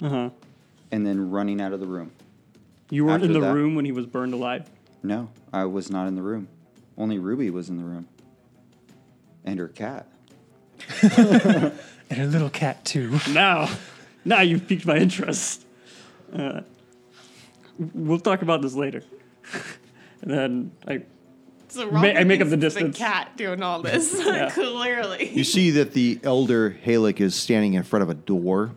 [0.00, 0.30] uh huh.
[0.90, 2.12] and then running out of the room.
[2.90, 4.68] You weren't in the that- room when he was burned alive.
[5.02, 6.48] No, I was not in the room.
[6.96, 8.08] Only Ruby was in the room.
[9.44, 10.06] And her cat.
[12.10, 13.18] And her little cat too.
[13.30, 13.68] Now,
[14.26, 15.63] now you've piqued my interest.
[16.34, 16.60] Uh,
[17.94, 19.02] we'll talk about this later.
[20.22, 21.02] and then I
[21.68, 22.98] So Ma- I make up the Robin's distance.
[22.98, 24.50] The cat doing all this Yeah.
[24.50, 25.30] clearly.
[25.30, 28.72] You see that the elder Halleck is standing in front of a door,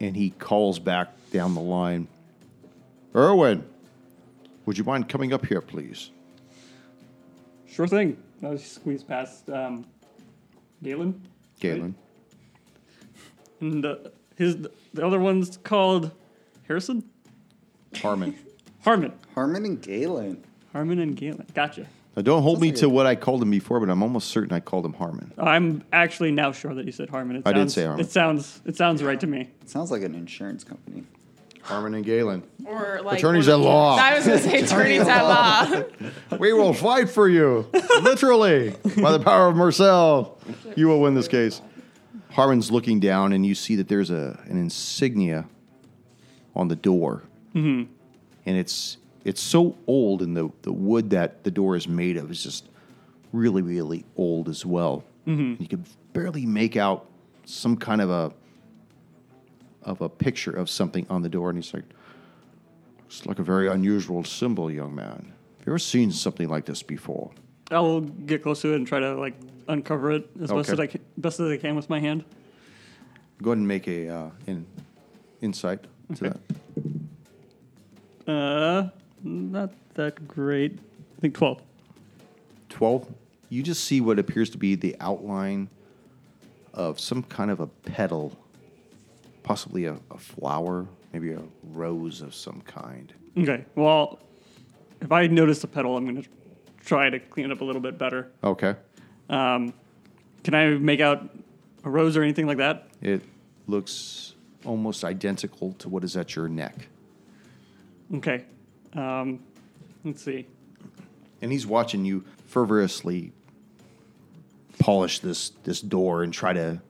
[0.00, 2.08] and he calls back down the line.
[3.14, 3.64] Erwin,
[4.66, 6.10] would you mind coming up here, please?
[7.70, 8.16] sure thing.
[8.42, 9.86] I was squeeze past um,
[10.82, 11.20] Galen.
[11.60, 11.94] Galen.
[13.60, 13.96] And uh,
[14.36, 14.56] his
[14.94, 16.10] the other one's called
[16.68, 17.02] Harrison,
[17.96, 18.36] Harmon.
[18.84, 20.44] Harmon, Harmon and Galen.
[20.72, 21.46] Harmon and Galen.
[21.54, 21.86] Gotcha.
[22.16, 24.02] Now, don't hold Sounds me like to a- what I called him before, but I'm
[24.02, 25.32] almost certain I called him Harmon.
[25.38, 27.36] I'm actually now sure that you said Harmon.
[27.36, 28.00] It I did sounds- say Harmon.
[28.04, 29.48] It sounds it sounds right to me.
[29.62, 31.04] It sounds like an insurance company.
[31.62, 32.44] Harmon and Galen.
[32.64, 33.96] or like Attorneys one at law.
[33.96, 35.82] I was gonna say attorneys at law.
[36.38, 37.66] We will fight for you,
[38.02, 40.38] literally, by the power of Marcel.
[40.76, 41.60] You will win this case.
[42.30, 45.46] Harmon's looking down, and you see that there's a an insignia
[46.58, 47.22] on the door,
[47.54, 47.90] mm-hmm.
[48.44, 52.30] and it's it's so old, and the the wood that the door is made of
[52.30, 52.68] is just
[53.32, 55.04] really really old as well.
[55.26, 55.62] Mm-hmm.
[55.62, 57.06] You can barely make out
[57.46, 58.32] some kind of a
[59.82, 61.84] of a picture of something on the door, and he's like,
[63.06, 65.32] "It's like a very unusual symbol, young man.
[65.58, 67.30] Have you ever seen something like this before?"
[67.70, 69.34] I'll get close to it and try to like
[69.68, 72.24] uncover it as best as I can, best as I can with my hand.
[73.42, 74.66] Go ahead and make a uh, in,
[75.40, 75.84] insight
[76.16, 76.40] to that.
[78.32, 78.88] Uh,
[79.22, 80.78] not that great.
[81.16, 81.62] I think twelve.
[82.68, 83.12] 12,
[83.48, 85.68] you just see what appears to be the outline
[86.74, 88.36] of some kind of a petal,
[89.42, 91.42] possibly a, a flower, maybe a
[91.72, 93.12] rose of some kind.
[93.36, 93.64] Okay.
[93.74, 94.20] Well,
[95.00, 96.22] if I notice a petal, I'm gonna
[96.84, 98.30] try to clean it up a little bit better.
[98.44, 98.74] Okay.
[99.28, 99.72] Um,
[100.44, 101.28] can I make out
[101.84, 102.88] a rose or anything like that?
[103.02, 103.22] It
[103.66, 106.88] looks almost identical to what is at your neck.
[108.14, 108.44] Okay.
[108.94, 109.40] Um,
[110.04, 110.46] let's see.
[111.40, 113.32] And he's watching you fervorously
[114.78, 116.80] polish this this door and try to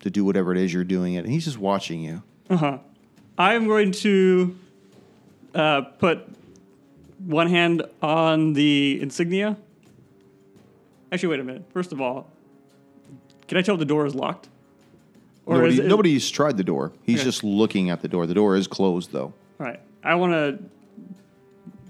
[0.00, 1.24] to do whatever it is you're doing it.
[1.24, 2.22] And he's just watching you.
[3.38, 4.56] I'm going to
[5.54, 6.28] uh, put
[7.18, 9.56] one hand on the insignia.
[11.10, 11.64] Actually, wait a minute.
[11.72, 12.30] First of all,
[13.48, 14.48] can I tell if the door is locked?
[15.46, 16.92] Nobody, is it, nobody's tried the door.
[17.02, 17.24] He's Okay.
[17.24, 18.26] just looking at the door.
[18.26, 19.32] The door is closed, though.
[19.60, 19.80] All right.
[20.02, 20.58] I want to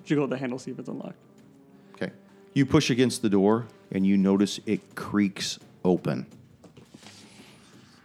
[0.05, 1.17] jiggle the handle, see if it's unlocked.
[1.95, 2.11] Okay.
[2.55, 6.27] You push against the door, and you notice it creaks open.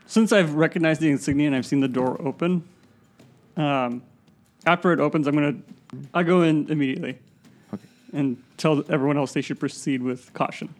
[0.06, 2.64] Since I've recognized the insignia and I've seen the door open,
[3.58, 4.02] um,
[4.66, 5.56] after it opens, I'm gonna
[6.14, 7.18] I go in immediately
[7.74, 7.84] Okay.
[8.14, 10.74] and tell everyone else they should proceed with caution.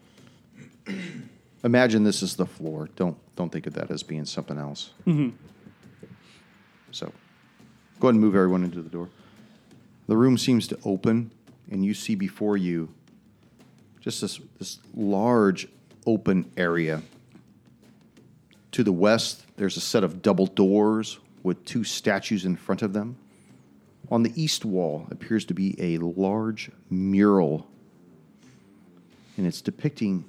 [1.64, 2.88] Imagine this is the floor.
[2.96, 4.90] Don't don't think of that as being something else.
[5.06, 5.30] Mm-hmm.
[6.90, 7.10] So,
[7.98, 9.08] go ahead and move everyone into the door.
[10.08, 11.30] The room seems to open,
[11.70, 12.92] and you see before you
[14.00, 15.68] just this this large
[16.06, 17.00] open area.
[18.72, 22.92] To the west, there's a set of double doors with two statues in front of
[22.92, 23.16] them.
[24.10, 27.66] On the east wall appears to be a large mural,
[29.38, 30.26] and it's depicting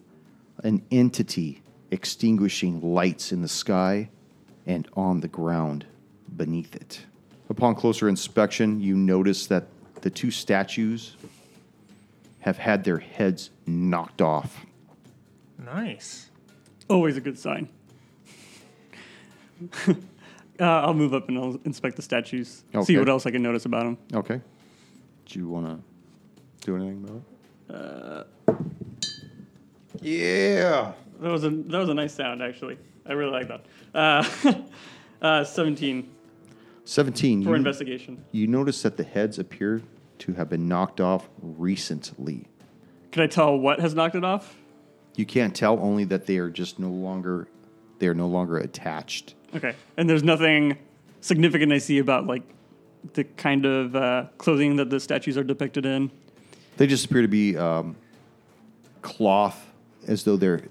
[0.63, 1.60] an entity
[1.91, 4.09] extinguishing lights in the sky
[4.65, 5.85] and on the ground
[6.35, 7.01] beneath it.
[7.49, 9.67] Upon closer inspection, you notice that
[10.01, 11.15] the two statues
[12.39, 14.65] have had their heads knocked off.
[15.59, 16.29] Nice.
[16.89, 17.69] Always a good sign.
[19.87, 19.93] uh,
[20.59, 22.63] I'll move up and I'll inspect the statues.
[22.83, 23.97] See what else I can notice about them.
[24.13, 24.41] Okay.
[25.25, 27.23] Do you want to do anything
[27.69, 28.57] about it?
[30.01, 30.93] yeah.
[31.21, 32.77] That was a that was a nice sound actually.
[33.05, 33.65] I really like that.
[33.93, 34.53] Uh,
[35.21, 36.09] uh, Seventeen
[36.85, 37.43] 17.
[37.43, 38.23] for You, investigation.
[38.31, 39.81] you notice that the heads appear
[40.19, 42.47] to have been knocked off recently.
[43.11, 44.55] Can I tell what has knocked it off?
[45.15, 47.47] You can't tell only that they are just no longer
[47.99, 49.35] they are no longer attached.
[49.55, 49.75] Okay.
[49.97, 50.77] And there's nothing
[51.19, 52.43] significant I see about like
[53.13, 56.09] the kind of uh, clothing that the statues are depicted in.
[56.77, 57.95] They just appear to be um,
[59.01, 59.67] cloth,
[60.07, 60.63] as though their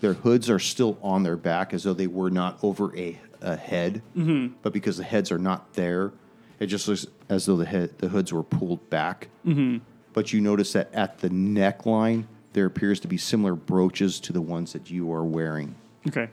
[0.00, 3.56] their hoods are still on their back, as though they were not over a, a
[3.56, 4.54] head, mm-hmm.
[4.62, 6.12] but because the heads are not there,
[6.60, 9.28] it just looks as though the head the hoods were pulled back.
[9.46, 9.78] Mm-hmm.
[10.12, 14.40] But you notice that at the neckline there appears to be similar brooches to the
[14.40, 15.74] ones that you are wearing.
[16.08, 16.30] Okay.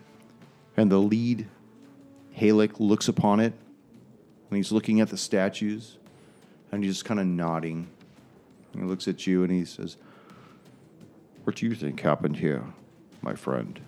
[0.78, 1.48] And the lead
[2.34, 3.54] Halleck looks upon it
[4.50, 5.98] and he's looking at the statues
[6.72, 7.90] and he's just kind of nodding.
[8.74, 9.98] He looks at you and he says,
[11.44, 12.64] What do you think happened here,
[13.24, 13.80] my friend?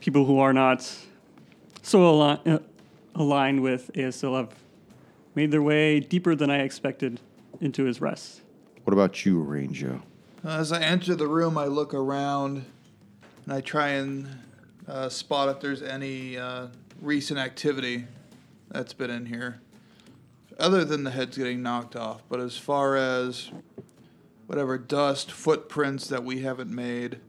[0.00, 0.90] People who are not
[1.82, 2.58] so ali- uh,
[3.14, 4.54] aligned with ASL have
[5.34, 7.20] made their way deeper than I expected
[7.60, 8.42] into his rest.
[8.84, 10.00] What about you, Ranger?
[10.44, 12.64] As I enter the room, I look around
[13.44, 14.28] and I try and
[14.88, 16.68] uh, spot if there's any uh,
[17.00, 18.04] recent activity
[18.70, 19.60] that's been in here,
[20.58, 22.22] other than the heads getting knocked off.
[22.28, 23.50] But as far as
[24.46, 27.20] whatever dust, footprints that we haven't made,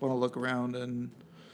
[0.00, 1.10] want to look around and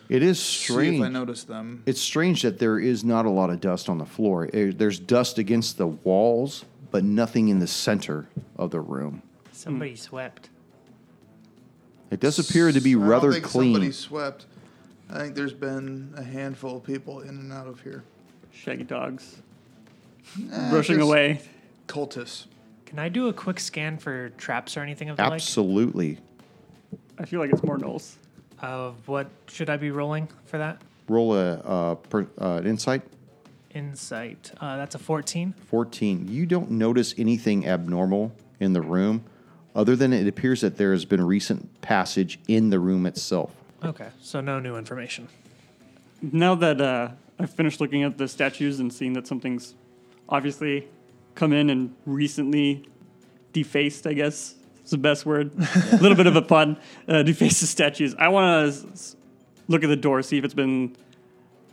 [0.08, 1.00] It is see strange.
[1.00, 1.82] if I notice them.
[1.86, 4.48] It's strange that there is not a lot of dust on the floor.
[4.52, 9.22] Eh, There's dust against the walls, but nothing in the center of the room.
[9.52, 10.50] Somebody swept.
[12.10, 13.72] It does appear to be I don't rather think clean.
[13.74, 14.46] Somebody swept.
[15.08, 18.02] I think there's been a handful of people in and out of here.
[18.52, 19.40] Shaggy dogs
[20.52, 21.40] Eh, rushing away.
[21.88, 22.46] Cultists.
[22.86, 25.32] Can I do a quick scan for traps or anything of the like?
[25.32, 26.18] Absolutely.
[27.18, 28.16] I feel like it's more Gnolls.
[28.62, 30.80] Uh, what should I be rolling for that?
[31.08, 33.02] Roll a uh, per, uh, an insight.
[33.74, 34.52] Insight.
[34.60, 35.52] Uh, that's a 14.
[35.66, 36.28] 14.
[36.28, 39.24] You don't notice anything abnormal in the room,
[39.74, 43.52] other than it appears that there has been recent passage in the room itself.
[43.84, 45.26] Okay, so no new information.
[46.20, 47.08] Now that uh,
[47.40, 49.74] I've finished looking at the statues and seeing that something's
[50.28, 50.86] obviously
[51.34, 52.88] come in and recently
[53.52, 54.54] defaced, I guess
[54.84, 55.52] is the best word.
[55.92, 56.76] a little bit of a pun.
[57.08, 58.14] Uh, defaced the statues.
[58.18, 59.16] I want to s-
[59.68, 60.96] look at the door, see if it's been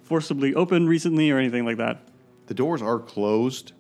[0.04, 2.00] forcibly opened recently or anything like that.
[2.48, 3.74] The doors are closed.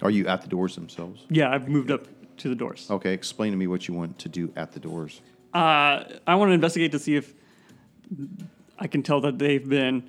[0.00, 1.24] Are you at the doors themselves?
[1.28, 2.06] Yeah, I've moved up
[2.38, 2.86] to the doors.
[2.90, 5.20] Okay, explain to me what you want to do at the doors.
[5.54, 7.34] Uh, I want to investigate to see if
[8.78, 10.08] I can tell that they've been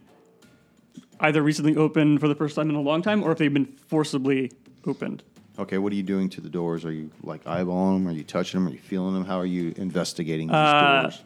[1.20, 3.66] either recently opened for the first time in a long time or if they've been
[3.88, 4.52] forcibly
[4.86, 5.24] opened.
[5.60, 6.84] Okay, what are you doing to the doors?
[6.84, 8.08] Are you like eyeballing them?
[8.08, 8.72] Are you touching them?
[8.72, 9.26] Are you feeling them?
[9.26, 11.22] How are you investigating these Uh, doors?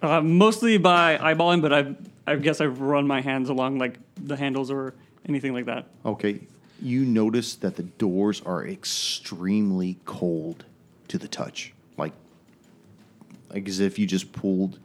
[0.00, 1.96] Uh, mostly by eyeballing, but I've,
[2.26, 4.94] I guess I've run my hands along like the handles or
[5.28, 5.86] anything like that.
[6.04, 6.40] Okay,
[6.80, 10.64] you notice that the doors are extremely cold
[11.08, 12.12] to the touch, like
[13.50, 14.78] like as if you just pulled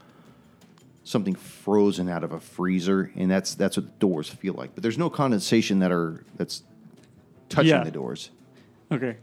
[1.03, 4.75] something frozen out of a freezer, and that's that's what the doors feel like.
[4.75, 6.63] But there's no condensation that are that's
[7.49, 7.83] touching Yeah.
[7.83, 8.29] the doors.
[8.91, 9.17] Okay.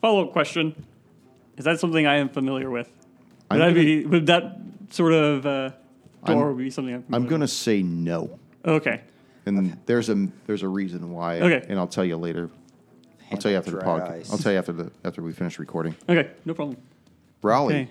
[0.00, 0.74] Follow up question:
[1.56, 2.90] Is that something I am familiar with?
[3.50, 4.58] I'm Would, that gonna- be, would that
[4.90, 5.70] sort of uh,
[6.26, 7.04] door I'm- be something I'm?
[7.12, 8.38] I'm gonna say no.
[8.64, 9.00] Okay.
[9.46, 11.40] and there's a there's a reason why.
[11.40, 11.66] Okay.
[11.68, 12.50] and I'll tell you later.
[13.32, 14.10] I'll tell you after the podcast.
[14.20, 14.30] ice.
[14.32, 15.94] I'll tell you after the after we finish recording.
[16.08, 16.30] Okay.
[16.44, 16.76] No problem.
[17.42, 17.88] Rowley, Okay.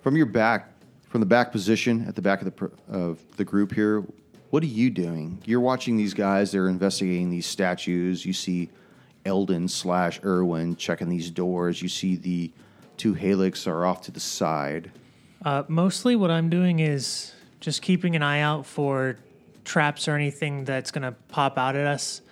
[0.00, 0.68] from your back,
[1.08, 4.02] from the back position at the back of the pr- of the group here,
[4.50, 5.42] what are you doing?
[5.44, 6.52] You're watching these guys.
[6.52, 8.24] They're investigating these statues.
[8.24, 8.70] You see
[9.24, 11.82] Eldon slash Irwin checking these doors.
[11.82, 12.52] You see the
[12.96, 14.90] two Hallecks are off to the side.
[15.44, 19.16] Uh, mostly what I'm doing is just keeping an eye out for
[19.64, 22.22] traps or anything that's going to pop out at us,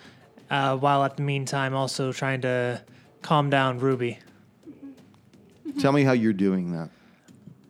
[0.51, 2.81] uh, while at the meantime also trying to
[3.23, 4.19] calm down Ruby.
[5.81, 6.91] Tell me how you're doing that.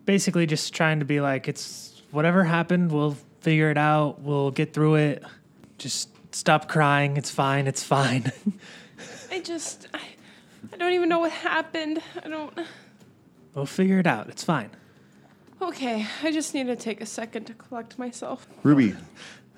[0.05, 4.73] Basically, just trying to be like, it's whatever happened, we'll figure it out, we'll get
[4.73, 5.23] through it.
[5.77, 7.15] Just stop crying.
[7.15, 7.67] It's fine.
[7.67, 8.31] It's fine.
[9.31, 10.01] I just, I,
[10.73, 12.01] I don't even know what happened.
[12.23, 12.59] I don't.
[13.53, 14.29] we'll figure it out.
[14.29, 14.71] It's fine.
[15.61, 18.47] Okay, I just need to take a second to collect myself.
[18.63, 18.95] Ruby,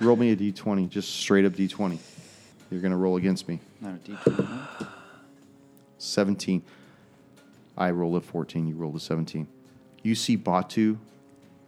[0.01, 1.97] roll me a d20, just straight up d20.
[2.69, 3.61] You're gonna roll against me.
[3.79, 4.87] Not a D20.
[5.97, 6.61] 17.
[7.77, 9.47] I roll a 14, you roll a 17.
[10.03, 10.97] You see Batu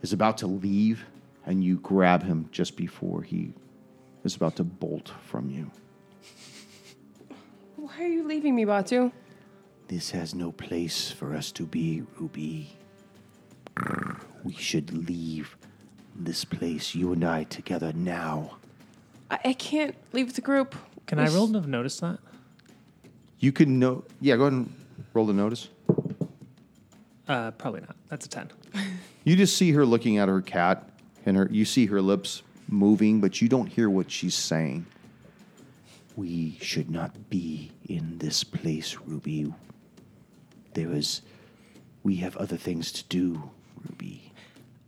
[0.02, 1.06] is about to leave,
[1.50, 3.52] and you grab him just before he
[4.24, 5.72] is about to bolt from you.
[7.76, 9.12] Why are you leaving me, Batu?
[9.88, 12.78] This has no place for us to be, Ruby.
[14.44, 15.58] We should leave
[16.16, 18.58] this place, you and I together now.
[19.32, 20.76] I, I can't leave the group.
[21.08, 22.20] Can I roll to have noticed that?
[23.40, 24.04] You can know.
[24.22, 24.74] Yeah, go ahead and
[25.16, 25.70] roll the notice.
[27.28, 27.96] Uh, probably not.
[28.08, 28.52] That's a 10.
[29.24, 30.89] You just see her looking at her cat,
[31.30, 34.86] and her you see her lips moving, but you don't hear what she's saying.
[36.16, 39.54] We should not be in this place, Ruby.
[40.74, 41.22] There is,
[42.04, 43.50] we have other things to do,
[43.88, 44.34] Ruby.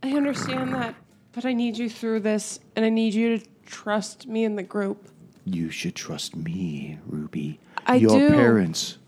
[0.02, 0.94] I understand that,
[1.32, 4.62] but I need you through this, and I need you to trust me in the
[4.62, 5.08] group.
[5.44, 7.60] You should trust me, Ruby.
[7.86, 8.28] I Your do.
[8.30, 8.98] parents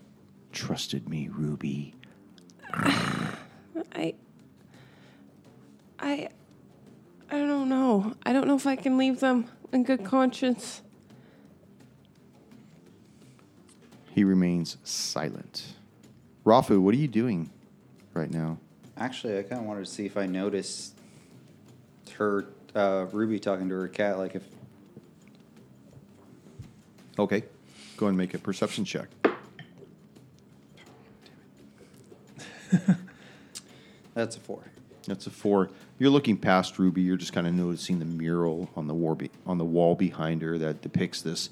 [0.53, 1.93] trusted me, Ruby.
[2.73, 3.25] I
[3.93, 4.15] I
[5.99, 6.29] I don't know.
[6.29, 6.29] I
[8.45, 10.83] don't know if I can leave them in good conscience.
[14.11, 15.63] He remains silent.
[16.45, 17.49] Rafu, what are you doing
[18.13, 18.59] right now?
[18.97, 20.93] Actually, I kind of wanted to see if I noticed
[22.19, 24.19] her, uh, Ruby talking to her cat.
[24.19, 24.43] Like if
[27.17, 27.45] Okay.
[27.97, 29.07] Go and make a perception check.
[34.13, 34.61] that's a four.
[35.05, 35.69] That's a four.
[35.99, 37.01] You're looking past Ruby.
[37.01, 40.41] You're just kind of noticing the mural on the war be- on the wall behind
[40.41, 41.49] her that depicts this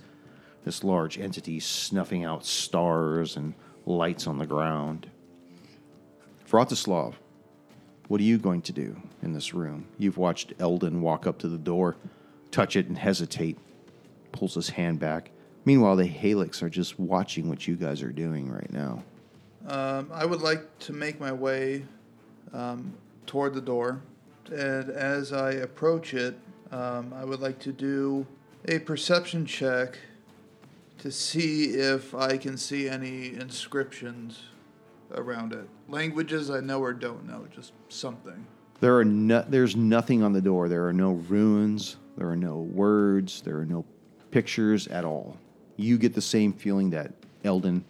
[0.66, 3.54] this large entity snuffing out stars and
[3.86, 5.08] lights on the ground.
[6.50, 7.16] Vratislav,
[8.08, 9.88] what are you going to do in this room?
[9.98, 11.96] You've watched Eldon walk up to the door,
[12.52, 13.58] touch it, and hesitate.
[14.32, 15.32] Pulls his hand back.
[15.66, 19.04] Meanwhile, the Hallecks are just watching what you guys are doing right now.
[19.68, 21.86] Um, I would like to make my way
[22.52, 22.94] um,
[23.26, 24.02] toward the door,
[24.52, 26.38] and as I approach it,
[26.72, 28.26] um, I would like to do
[28.68, 29.98] a perception check
[31.00, 34.44] to see if I can see any inscriptions
[35.14, 35.68] around it.
[35.90, 38.46] Languages I know or don't know, just something.
[38.80, 40.68] There are no, there's nothing on the door.
[40.68, 41.98] There are no runes.
[42.18, 43.42] There are no words.
[43.42, 43.86] There are no
[44.32, 45.38] pictures at all.
[45.78, 47.12] You get the same feeling that
[47.44, 47.86] Eldon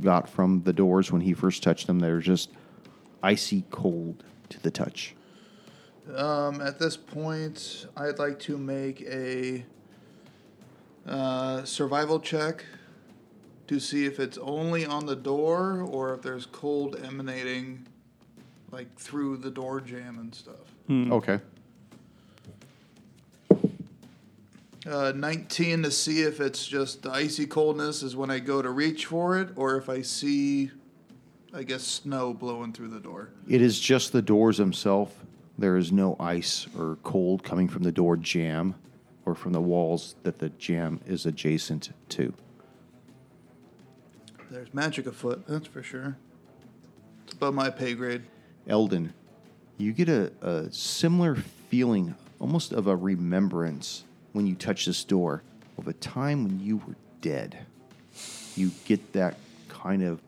[0.00, 1.98] got from the doors when he first touched them.
[1.98, 2.50] They're just
[3.22, 5.14] icy cold to the touch.
[6.14, 9.64] Um, at this point, I'd like to make a
[11.06, 12.64] uh, survival check
[13.68, 17.86] to see if it's only on the door or if there's cold emanating
[18.70, 20.74] like through the door jam and stuff.
[21.12, 21.40] Okay.
[24.84, 28.70] Uh, 19 to see if it's just the icy coldness is when I go to
[28.70, 30.72] reach for it or if I see,
[31.54, 33.28] I guess, snow blowing through the door.
[33.46, 35.14] It is just the doors themselves.
[35.58, 38.74] There is no ice or cold coming from the door jam
[39.26, 42.32] or from the walls that the jam is adjacent to.
[44.50, 46.16] There's magic afoot, that's for sure.
[47.24, 48.22] It's above my pay grade.
[48.66, 49.12] Eldon,
[49.76, 51.36] you get a, a similar
[51.68, 55.42] feeling, almost of a remembrance, when you touch this door
[55.78, 57.58] of a time when you were dead.
[58.56, 59.36] You get that
[59.68, 60.20] kind of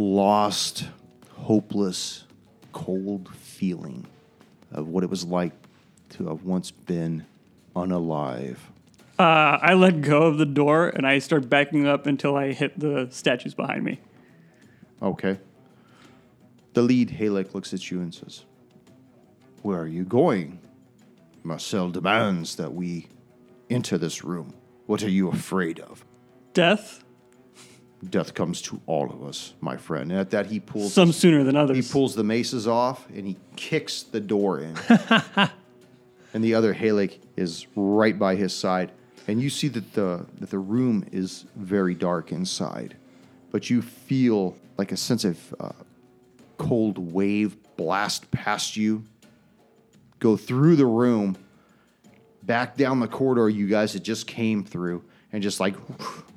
[0.00, 0.88] lost,
[1.32, 2.24] hopeless,
[2.72, 4.06] cold feeling
[4.72, 5.52] of what it was like
[6.10, 7.24] to have once been
[7.76, 8.56] unalive.
[9.18, 12.78] Uh, I let go of the door and I start backing up until I hit
[12.78, 14.00] the statues behind me.
[15.02, 15.38] Okay.
[16.72, 18.44] The lead Halleck looks at you and says,
[19.62, 20.60] Where are you going?
[21.42, 23.08] Marcel demands that we
[23.68, 24.54] enter this room.
[24.86, 26.04] What are you afraid of?
[26.54, 27.04] Death,
[28.08, 30.10] Death comes to all of us, my friend.
[30.10, 31.76] And at that, he pulls some sooner than others.
[31.76, 34.74] he pulls the maces off and he kicks the door in.
[36.34, 38.90] and the other Halleck is right by his side.
[39.28, 42.96] And you see that the that the room is very dark inside,
[43.50, 45.72] but you feel like a sense of uh,
[46.56, 49.04] cold wave blast past you,
[50.18, 51.36] go through the room,
[52.42, 55.74] back down the corridor you guys had just came through, and just like,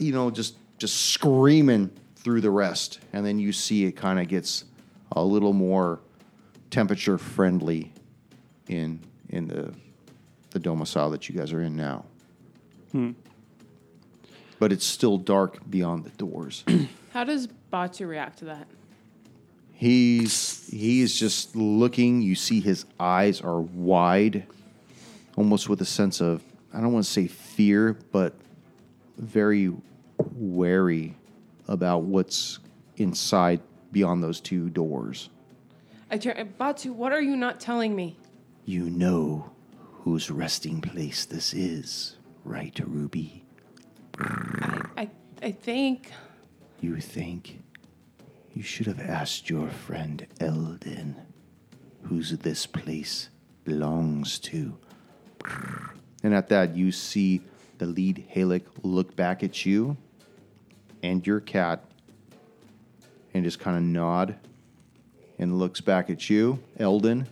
[0.00, 4.28] you know, just just screaming through the rest, and then you see it kind of
[4.28, 4.64] gets
[5.12, 6.00] a little more
[6.70, 7.92] temperature friendly
[8.68, 9.72] in in the
[10.50, 12.04] the domicile that you guys are in now.
[12.92, 13.12] Hmm.
[14.58, 16.64] But it's still dark beyond the doors.
[17.12, 18.66] How does Batu react to that?
[19.72, 22.20] He's he's just looking.
[22.22, 24.46] You see his eyes are wide,
[25.36, 26.42] almost with a sense of
[26.72, 28.34] I don't want to say fear, but
[29.16, 29.72] very
[30.34, 31.16] wary
[31.68, 32.58] about what's
[32.96, 33.60] inside
[33.92, 35.30] beyond those two doors.
[36.10, 38.16] I turn Batu, what are you not telling me?
[38.64, 39.50] You know
[40.04, 43.44] whose resting place this is, right, Ruby?
[44.18, 45.08] I
[45.42, 46.12] I think
[46.80, 47.60] You think
[48.54, 51.16] you should have asked your friend Eldon
[52.02, 53.28] whose this place
[53.64, 54.76] belongs to.
[56.22, 57.42] And at that, you see
[57.78, 59.96] the lead Halleck look back at you
[61.02, 61.84] and your cat
[63.34, 64.36] and just kind of nod
[65.38, 67.26] and looks back at you, Eldon,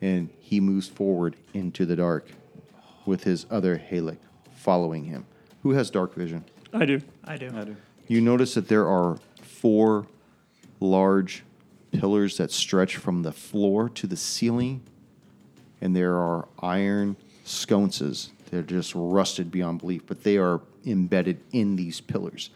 [0.00, 2.28] and he moves forward into the dark
[3.06, 4.18] with his other Halleck
[4.54, 5.26] following him.
[5.62, 6.44] Who has dark vision?
[6.72, 7.00] I do.
[7.24, 7.50] I do.
[7.54, 7.76] I do.
[8.06, 10.06] You notice that there are four
[10.80, 11.42] large
[11.92, 14.82] pillars that stretch from the floor to the ceiling,
[15.80, 18.30] and there are iron sconces.
[18.50, 22.50] They're just rusted beyond belief, but they are embedded in these pillars,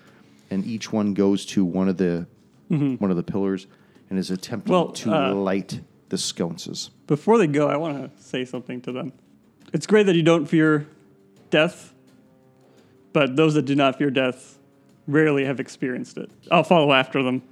[0.50, 2.26] and each one goes to one of the
[2.68, 3.66] one of the pillars
[4.10, 5.80] and is attempting Well, to uh, light
[6.10, 6.90] the sconces.
[7.06, 9.12] Before they go, I want to say something to them.
[9.72, 10.86] It's great that you don't fear
[11.50, 11.94] death,
[13.12, 14.58] but those that do not fear death
[15.06, 16.30] rarely have experienced it.
[16.50, 17.42] I'll follow after them.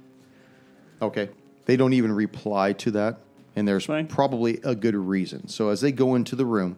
[1.01, 1.29] Okay.
[1.65, 3.17] They don't even reply to that,
[3.55, 4.07] and there's Fine.
[4.07, 5.47] probably a good reason.
[5.47, 6.77] So as they go into the room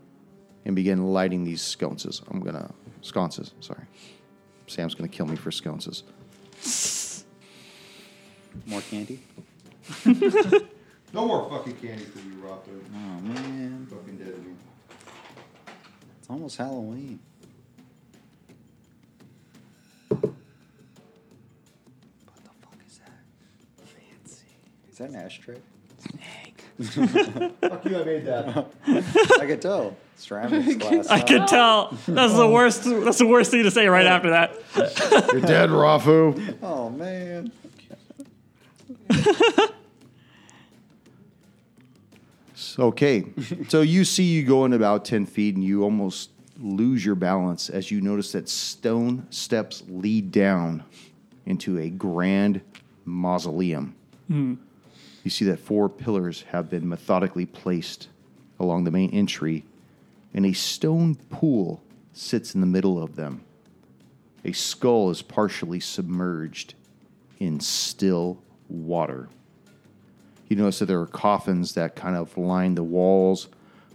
[0.66, 3.53] and begin lighting these sconces, I'm gonna sconces.
[3.60, 3.84] Sorry,
[4.68, 6.03] Sam's gonna kill me for sconces.
[8.66, 9.22] More candy?
[11.12, 12.70] No more fucking candy for you, Rocco.
[12.93, 14.53] Oh man, Fucking dead to me.
[16.20, 17.20] it's almost Halloween.
[20.10, 20.28] What the
[22.62, 23.88] fuck is that?
[23.88, 24.45] Fancy.
[24.91, 25.57] Is that an ashtray?
[26.82, 27.99] Fuck you!
[27.99, 28.71] I made that.
[29.39, 29.97] I could tell.
[30.15, 31.07] Ceramics glass.
[31.09, 31.89] I could tell.
[31.91, 31.97] Oh.
[32.07, 32.84] That's the worst.
[32.86, 34.55] That's the worst thing to say right after that.
[35.32, 36.57] You're dead, Rafu.
[36.61, 37.51] Oh man.
[42.77, 43.25] Okay,
[43.67, 46.30] so you see you going about ten feet, and you almost
[46.61, 50.84] lose your balance as you notice that stone steps lead down
[51.45, 52.61] into a grand
[53.05, 53.95] mausoleum.
[54.27, 54.55] Hmm.
[55.30, 58.07] You see that four pillars have been methodically placed
[58.59, 59.63] along the main entry,
[60.34, 63.43] and a stone pool sits in the middle of them.
[64.43, 66.73] A skull is partially submerged
[67.38, 69.30] in still water.
[70.47, 73.49] You notice that there are coffins that kind of line the walls.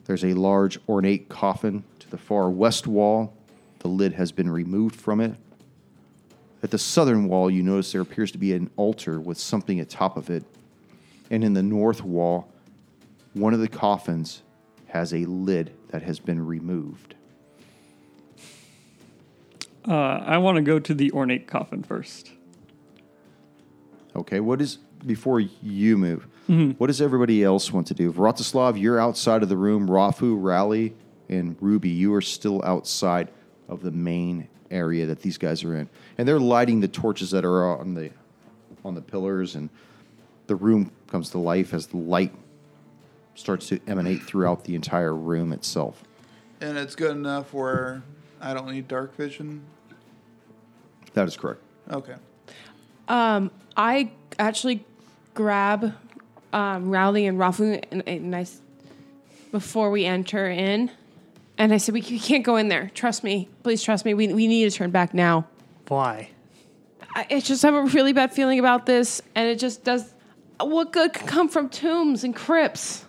[0.04, 3.34] There's a large ornate coffin to the far west wall.
[3.80, 5.34] The lid has been removed from it.
[6.62, 10.16] At the southern wall, you notice there appears to be an altar with something atop
[10.16, 10.44] of it.
[11.30, 12.52] And in the north wall,
[13.32, 14.42] one of the coffins
[14.86, 17.14] has a lid that has been removed.
[19.86, 22.30] Uh, I want to go to the ornate coffin first.
[24.16, 26.26] Okay, what is before you move?
[26.78, 28.12] what does everybody else want to do?
[28.12, 29.88] Vratislav, you're outside of the room.
[29.88, 30.94] Rafu, Rally,
[31.28, 33.30] and Ruby, you are still outside
[33.68, 37.44] of the main area that these guys are in, and they're lighting the torches that
[37.44, 38.10] are on the
[38.84, 39.70] on the pillars, and
[40.46, 42.34] the room comes to life as the light
[43.34, 46.04] starts to emanate throughout the entire room itself.
[46.60, 48.02] And it's good enough where
[48.40, 49.62] I don't need dark vision.
[51.14, 51.60] That is correct.
[51.90, 52.14] Okay.
[53.08, 54.84] Um, I actually
[55.34, 55.94] grab
[56.52, 58.60] um, Rowley and Rafu and, and I, s-
[59.52, 60.90] before we enter in,
[61.58, 62.90] and I said, we, we can't go in there.
[62.94, 63.48] Trust me.
[63.62, 64.14] Please trust me.
[64.14, 65.46] We, we need to turn back now.
[65.88, 66.30] Why?
[67.14, 70.13] I, I just have a really bad feeling about this, and it just does.
[70.60, 73.04] What good can come from tombs and crypts?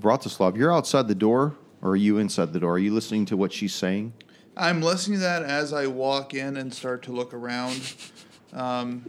[0.00, 2.74] Vratislav, you're outside the door, or are you inside the door?
[2.74, 4.12] Are you listening to what she's saying?
[4.56, 7.94] I'm listening to that as I walk in and start to look around.
[8.52, 9.06] Um,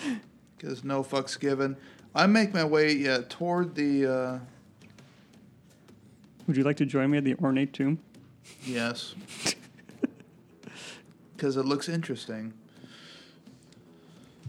[0.56, 1.76] because no fucks given.
[2.14, 4.06] I make my way yeah, toward the.
[4.06, 4.38] Uh,
[6.46, 7.98] Would you like to join me at the ornate tomb?
[8.64, 9.14] yes.
[11.36, 12.54] Because it looks interesting.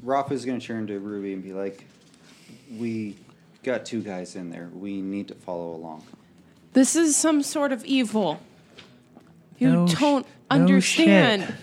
[0.04, 1.84] Rafa's gonna turn to Ruby and be like,
[2.78, 3.16] "We
[3.64, 4.70] got two guys in there.
[4.74, 6.04] We need to follow along."
[6.74, 8.40] This is some sort of evil.
[9.58, 11.44] You No don't no understand.
[11.44, 11.56] shit.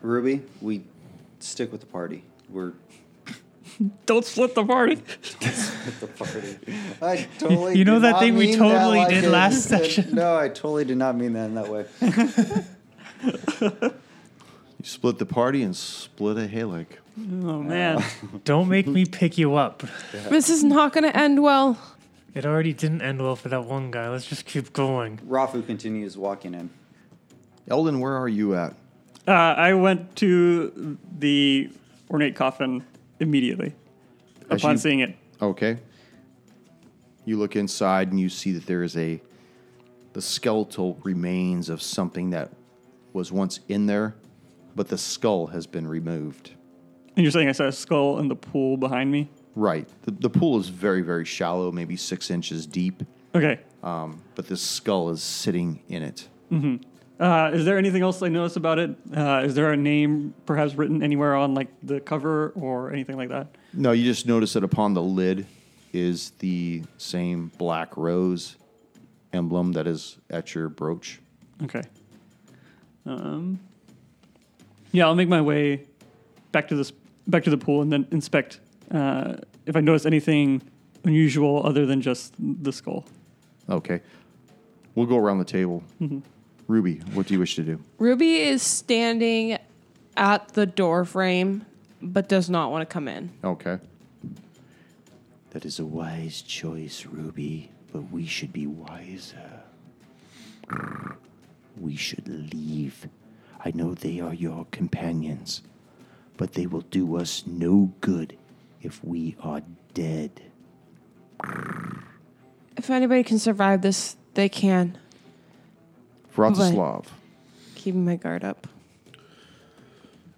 [0.00, 0.82] Ruby, we
[1.40, 2.24] stick with the party.
[2.48, 2.72] We're
[4.06, 4.96] Don't split the party.
[4.96, 6.58] with the party.
[7.02, 7.76] I totally.
[7.78, 10.14] You know that thing we totally like did it- last session?
[10.14, 11.86] No, I totally did not mean that in that way.
[14.78, 16.98] You split the party and split a Halleck.
[17.18, 18.02] Oh man.
[18.44, 19.82] Don't make me pick you up.
[20.28, 21.78] This is not going to end well.
[22.34, 24.08] It already didn't end well for that one guy.
[24.08, 25.18] Let's just keep going.
[25.18, 26.70] Rafu continues walking in.
[27.68, 28.74] Eldon, where are you at?
[29.26, 31.70] Uh, I went to the
[32.10, 32.84] ornate coffin
[33.20, 33.72] immediately
[34.50, 35.16] As upon you- seeing it.
[35.40, 35.78] Okay.
[37.24, 39.20] You look inside and you see that there is a
[40.12, 42.50] the skeletal remains of something that
[43.12, 44.14] was once in there,
[44.76, 46.52] but the skull has been removed.
[47.16, 49.28] And you're saying I saw a skull in the pool behind me?
[49.54, 49.88] Right.
[50.02, 53.02] The, the pool is very, very shallow, maybe six inches deep,
[53.34, 53.60] Okay.
[53.82, 56.28] um, but this skull is sitting in it.
[57.20, 58.90] Uh, is there anything else I noticed about it?
[59.16, 63.28] Uh, is there a name perhaps written anywhere on like the cover or anything like
[63.30, 63.54] that?
[63.72, 65.46] No, you just notice that upon the lid
[65.92, 68.56] is the same black rose
[69.32, 71.20] emblem that is at your brooch.
[71.62, 71.82] Okay.
[73.06, 73.60] Um,
[74.92, 75.86] yeah, I'll make my way
[76.52, 76.92] back to this
[77.26, 78.60] back to the pool and then inspect
[78.90, 79.34] uh,
[79.66, 80.62] if I notice anything
[81.04, 83.04] unusual other than just the skull.
[83.68, 84.00] Okay.
[84.94, 85.82] We'll go around the table.
[86.66, 87.82] Ruby, what do you wish to do?
[87.98, 89.58] Ruby is standing
[90.16, 91.66] at the door frame,
[92.00, 93.30] but does not want to come in.
[93.42, 93.78] Okay.
[95.50, 99.62] That is a wise choice, Ruby, but we should be wiser.
[101.78, 103.08] We should leave.
[103.64, 105.62] I know they are your companions,
[106.36, 108.36] but they will do us no good
[108.82, 109.62] if we are
[109.92, 110.42] dead.
[112.76, 114.98] If anybody can survive this, they can.
[116.36, 117.06] Vratislav.
[117.74, 118.66] Keeping my guard up.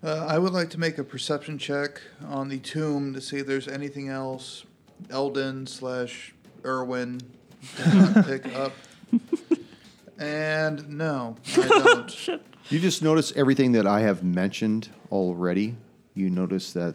[0.03, 3.47] Uh, I would like to make a perception check on the tomb to see if
[3.47, 4.65] there's anything else
[5.11, 6.35] Eldon slash
[6.65, 7.21] Irwin
[7.77, 8.73] did not pick up.
[10.19, 12.29] And no, I don't.
[12.69, 15.77] You just notice everything that I have mentioned already.
[16.17, 16.95] You notice that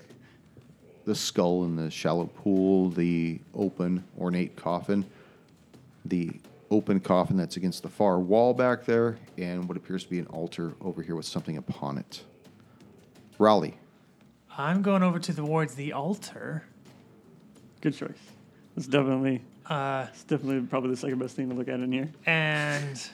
[1.05, 5.05] the skull in the shallow pool, the open ornate coffin,
[6.05, 6.32] the
[6.72, 10.26] open coffin that's against the far wall back there, and what appears to be an
[10.28, 12.24] altar over here with something upon it.
[13.38, 13.78] Raleigh.
[14.57, 16.63] I'm going over to towards the altar.
[17.82, 18.11] Good choice.
[18.76, 22.09] It's definitely Uh, it's definitely probably the second best thing to look at in here.
[22.26, 23.07] and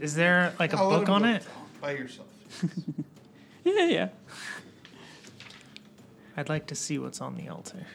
[0.00, 1.46] is there like a I'll let book him on go it?
[1.80, 2.26] By yourself.
[3.64, 4.08] Yeah, yeah.
[6.42, 7.86] I'd like to see what's on the altar.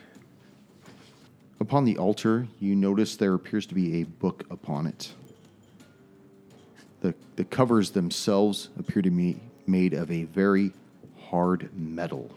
[1.60, 5.12] Upon the altar, you notice there appears to be a book upon it.
[7.02, 10.72] The, the covers themselves appear to be made of a very
[11.30, 12.32] hard metal.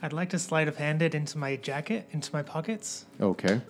[0.00, 3.04] I'd like to sleight of hand it into my jacket, into my pockets.
[3.20, 3.60] Okay.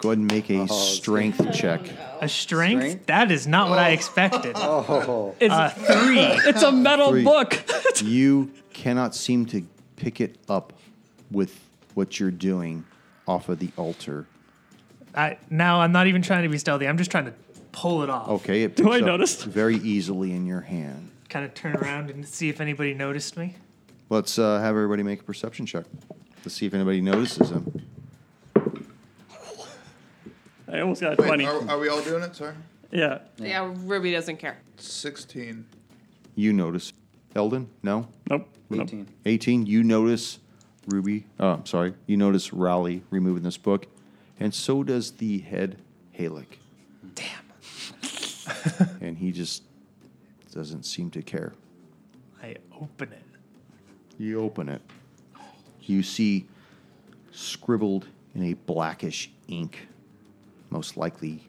[0.00, 1.80] Go ahead and make a strength check.
[2.20, 2.82] A strength?
[2.82, 3.06] Strength?
[3.06, 4.56] That is not what I expected.
[4.58, 6.18] Oh, It's, Uh, three.
[6.18, 7.22] it's a metal Three.
[7.22, 7.62] book.
[8.02, 9.62] You cannot seem to
[9.96, 10.72] pick it up
[11.30, 11.58] with
[11.94, 12.84] what you're doing
[13.26, 14.26] off of the altar.
[15.14, 16.86] I, now I'm not even trying to be stealthy.
[16.86, 17.34] I'm just trying to
[17.72, 18.28] pull it off.
[18.28, 19.42] Okay, it Do I notice?
[19.42, 21.10] very easily in your hand.
[21.28, 23.56] Kind of turn around and see if anybody noticed me.
[24.08, 25.84] Let's uh, have everybody make a perception check
[26.44, 27.82] Let's see if anybody notices him.
[30.68, 31.44] I almost got a Wait, 20.
[31.46, 32.36] are, are we all doing it?
[32.36, 32.54] Sorry.
[32.92, 33.18] yeah.
[33.36, 34.58] Yeah, Ruby doesn't care.
[34.76, 35.66] 16.
[36.36, 36.92] You notice.
[37.34, 37.68] Eldon?
[37.82, 38.06] No?
[38.30, 38.48] Nope.
[38.70, 38.82] Nope.
[38.82, 39.06] 18.
[39.24, 39.66] 18.
[39.66, 40.38] You notice
[40.86, 41.26] Ruby.
[41.38, 41.94] Oh, I'm sorry.
[42.06, 43.86] You notice Raleigh removing this book.
[44.38, 45.78] And so does the head
[46.12, 46.58] Halleck.
[47.14, 47.26] Damn.
[49.00, 49.62] And he just
[50.52, 51.52] doesn't seem to care.
[52.42, 53.22] I open it.
[54.18, 54.82] You open it.
[55.82, 56.46] You see
[57.32, 59.88] scribbled in a blackish ink,
[60.70, 61.48] most likely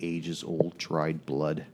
[0.00, 1.64] ages old dried blood,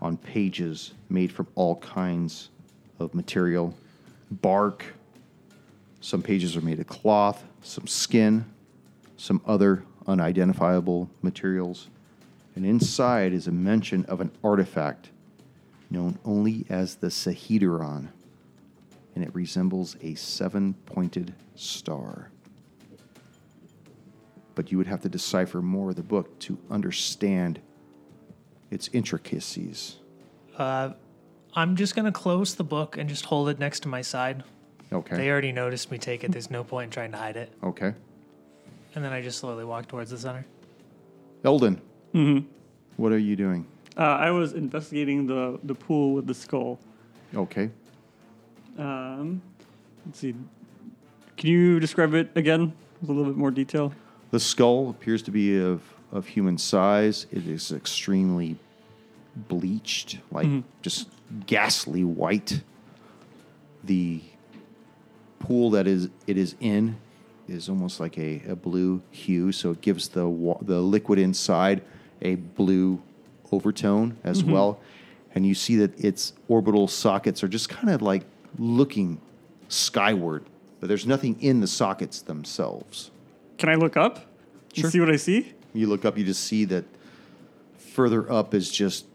[0.00, 2.50] on pages made from all kinds
[2.98, 3.74] of material
[4.30, 4.84] bark.
[6.00, 8.44] Some pages are made of cloth, some skin,
[9.16, 11.88] some other unidentifiable materials.
[12.54, 15.10] And inside is a mention of an artifact
[15.90, 18.08] known only as the Sahideron
[19.18, 22.30] and it resembles a seven pointed star.
[24.54, 27.58] But you would have to decipher more of the book to understand
[28.70, 29.96] its intricacies.
[30.56, 30.90] Uh,
[31.58, 34.44] I'm just gonna close the book and just hold it next to my side.
[34.92, 35.16] Okay.
[35.16, 36.30] They already noticed me take it.
[36.30, 37.52] There's no point in trying to hide it.
[37.64, 37.92] Okay.
[38.94, 40.46] And then I just slowly walk towards the center.
[41.42, 41.80] Eldon.
[42.14, 42.46] Mm-hmm.
[42.96, 43.66] What are you doing?
[43.96, 46.78] Uh, I was investigating the, the pool with the skull.
[47.34, 47.70] Okay.
[48.78, 49.42] Um,
[50.06, 50.36] let's see.
[51.36, 53.92] Can you describe it again with a little bit more detail?
[54.30, 55.82] The skull appears to be of,
[56.12, 57.26] of human size.
[57.32, 58.56] It is extremely
[59.46, 60.68] bleached, like mm-hmm.
[60.82, 61.08] just
[61.46, 62.62] ghastly white.
[63.84, 64.22] The
[65.38, 66.96] pool that is it is in
[67.46, 71.82] is almost like a, a blue hue, so it gives the wa- the liquid inside
[72.20, 73.00] a blue
[73.52, 74.52] overtone as mm-hmm.
[74.52, 74.80] well.
[75.34, 78.24] And you see that its orbital sockets are just kind of like
[78.58, 79.20] looking
[79.68, 80.44] skyward,
[80.80, 83.10] but there's nothing in the sockets themselves.
[83.58, 84.26] Can I look up?
[84.72, 84.90] Sure.
[84.90, 85.52] See what I see?
[85.74, 86.84] You look up, you just see that
[87.76, 89.06] further up is just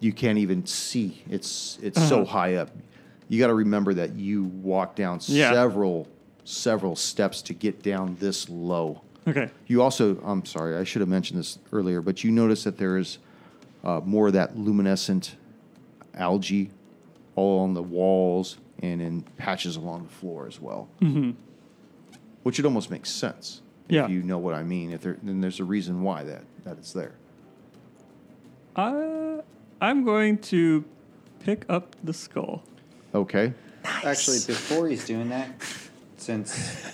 [0.00, 1.22] you can't even see.
[1.28, 2.70] It's it's so high up.
[3.28, 5.52] You got to remember that you walk down Yeah.
[5.52, 6.08] several
[6.44, 9.02] several steps to get down this low.
[9.26, 9.50] Okay.
[9.66, 12.96] You also, I'm sorry, I should have mentioned this earlier, but you notice that there
[12.96, 13.18] is
[13.84, 15.36] uh, more of that luminescent
[16.14, 16.70] algae
[17.36, 20.88] all on the walls and in patches along the floor as well.
[21.02, 21.32] Mm-hmm.
[22.44, 24.04] Which would almost makes sense Yeah.
[24.04, 24.90] if you know what I mean.
[24.92, 27.12] If there, then there's a reason why that that it's there.
[28.74, 29.42] Uh,
[29.80, 30.84] I'm going to
[31.40, 32.62] pick up the skull.
[33.14, 33.52] Okay.
[33.84, 35.48] Actually, before he's doing that,
[36.18, 36.90] since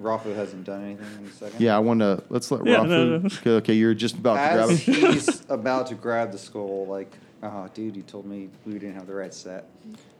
[0.00, 1.60] Rafu hasn't done anything in a second.
[1.60, 2.22] Yeah, I want to.
[2.30, 2.88] Let's let Yeah, Rafu.
[2.88, 3.26] no, no.
[3.26, 4.94] Okay, okay, you're just about to grab As it.
[4.94, 7.10] he's about to grab the skull, like,
[7.42, 9.66] oh, dude, you told me we didn't have the right set.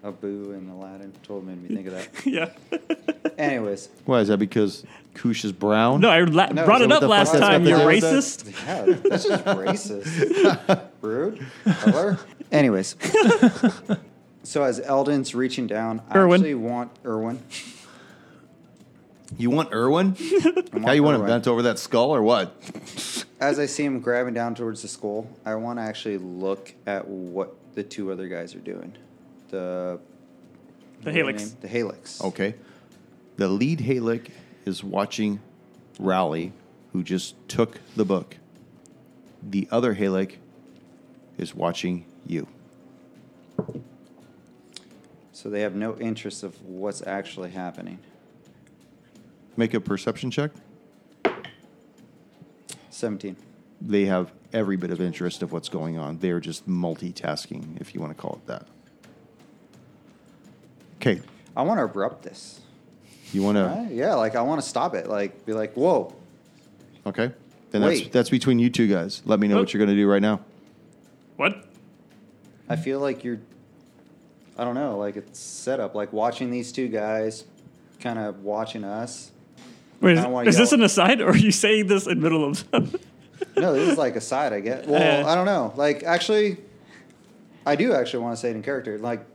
[0.04, 2.26] Abu and Aladdin told me to think of that.
[2.26, 2.50] yeah.
[3.38, 4.38] Anyways, Why is that?
[4.38, 4.84] Because
[5.14, 6.00] Kush is brown.
[6.00, 7.62] No, I la- No, brought so it what up the fuck last that's got time.
[7.64, 8.14] to You're do with that?
[8.14, 8.66] racist.
[8.66, 10.88] yeah, that's just racist.
[11.02, 11.44] Rude.
[11.64, 12.18] Color.
[12.52, 12.96] Anyways,
[14.42, 17.42] so as Eldon's reaching down, I actually want Erwin.
[19.38, 20.14] You want Irwin?
[20.20, 21.26] I How you want him Erwin.
[21.32, 22.54] bent over that skull or what?
[23.40, 27.08] As I see him grabbing down towards the skull, I want to actually look at
[27.08, 28.92] what the two other guys are doing.
[29.48, 29.98] The
[31.02, 31.42] The what are their Hallecks.
[31.42, 31.56] name?
[31.62, 32.24] The Hallecks.
[32.24, 32.54] Okay.
[33.36, 34.30] The lead Halleck
[34.66, 35.40] is watching
[35.98, 36.52] Rally,
[36.92, 38.36] who just took the book.
[39.42, 40.38] The other Halleck
[41.38, 42.46] is watching you.
[45.32, 47.98] So they have no interest of what's actually happening.
[49.56, 50.50] Make a perception check.
[52.90, 53.36] 17.
[53.80, 56.18] They have every bit of interest of what's going on.
[56.18, 58.66] They are just multitasking, if you want to call it that.
[61.00, 61.20] Okay.
[61.56, 62.60] I want to abrupt this.
[63.32, 63.64] You want to?
[63.64, 63.90] Right?
[63.90, 65.08] Yeah, like I want to stop it.
[65.08, 66.14] Like be like, whoa.
[67.06, 67.32] Okay.
[67.70, 68.12] Then that's Wait.
[68.12, 69.22] that's between you two guys.
[69.24, 69.72] Let me know what Oh.
[69.72, 70.40] you're going to do right now.
[71.42, 71.64] What?
[72.68, 73.40] I feel like you're.
[74.56, 74.96] I don't know.
[74.96, 75.92] Like it's set up.
[75.96, 77.42] Like watching these two guys,
[77.98, 79.32] kind of watching us.
[80.00, 82.64] Wait, is, is this an aside, or are you saying this in middle of?
[83.56, 84.52] No, this is like a side.
[84.52, 84.86] I guess.
[84.86, 85.28] Well, Uh.
[85.28, 85.72] I don't know.
[85.74, 86.58] Like actually,
[87.66, 89.00] I do actually want to say it in character.
[89.00, 89.26] Like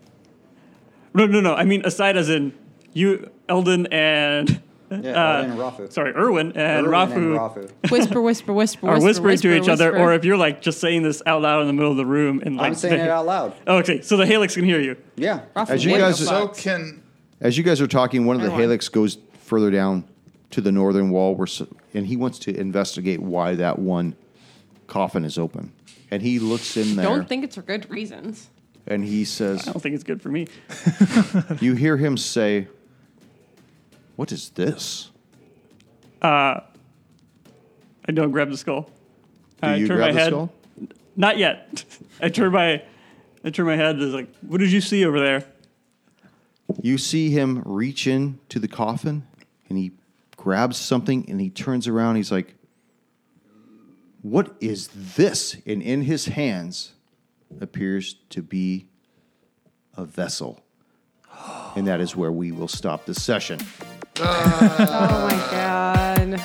[1.14, 1.55] no, no, no.
[1.55, 2.53] I mean aside as in
[2.93, 5.92] you, Eldon, and yeah, uh, Erwin and Rafu.
[5.92, 7.16] sorry, Erwin and Erwin Rafu.
[7.16, 7.72] and Rafu.
[7.92, 10.80] Whisper, whisper, whisper, Are whisper, whispering whisper, to each other, or if you're like just
[10.80, 13.04] saying this out loud in the middle of the room, and like I'm saying the-
[13.06, 13.54] it out loud.
[13.68, 14.96] Oh, okay, so the Hallecks can hear you.
[15.16, 15.42] Yeah.
[15.56, 17.02] Rafu, As you guys- So can
[17.42, 20.04] As you guys are talking, one of the Hallecks goes further down
[20.52, 21.48] to the northern wall, where,
[21.94, 24.16] and he wants to investigate why that one
[24.88, 25.72] coffin is open.
[26.10, 28.50] And he looks in there, Don't think it's for good reasons.
[28.88, 30.48] and he says, I don't think it's good for me.
[31.60, 32.68] "You hear him say,
[34.18, 35.11] what is this?"
[36.22, 36.59] Uh,
[38.07, 38.89] I don't grab the skull.
[39.61, 40.30] Do I you turn grab my the head.
[40.30, 40.53] skull?
[41.15, 41.84] Not yet.
[42.22, 42.84] I turn my,
[43.43, 43.99] I turn my head.
[43.99, 45.45] Is like, what did you see over there?
[46.82, 49.26] You see him reach in to the coffin,
[49.70, 49.91] and he
[50.36, 52.18] grabs something, and he turns around.
[52.18, 52.55] He's like,
[54.22, 56.93] "What is this?" And in his hands
[57.61, 58.88] appears to be
[59.95, 60.61] a vessel.
[61.76, 63.59] And that is where we will stop the session.
[64.20, 66.15] Oh my ah.
[66.18, 66.41] god.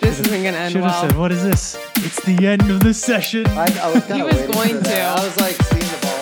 [0.00, 1.10] This isn't gonna end Should have well.
[1.10, 3.46] said, "What is this?" It's the end of the session.
[3.48, 5.16] I, I was kind of was waiting going for that.
[5.16, 5.20] to.
[5.20, 6.18] I was like seeing the ball.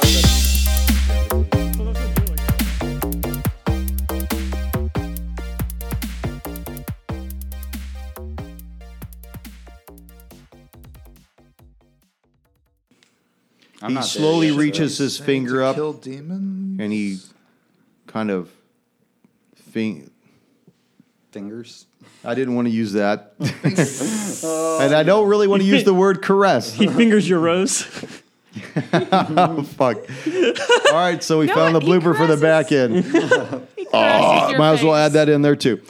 [13.74, 16.80] But I'm he not there slowly yet, reaches his finger up Kill demons.
[16.80, 17.18] and he
[18.08, 18.50] kind of
[19.76, 20.10] fing-
[21.32, 21.84] fingers.
[22.24, 23.34] I didn't want to use that.
[24.80, 26.72] and I don't really want to use the word caress.
[26.72, 27.86] He fingers your rose.
[28.94, 29.98] oh, fuck.
[29.98, 33.04] All right, so we No, found the he blooper for the back end.
[33.04, 33.62] He caresses
[33.92, 35.06] Oh, your might as well face.
[35.06, 35.82] add that in there too.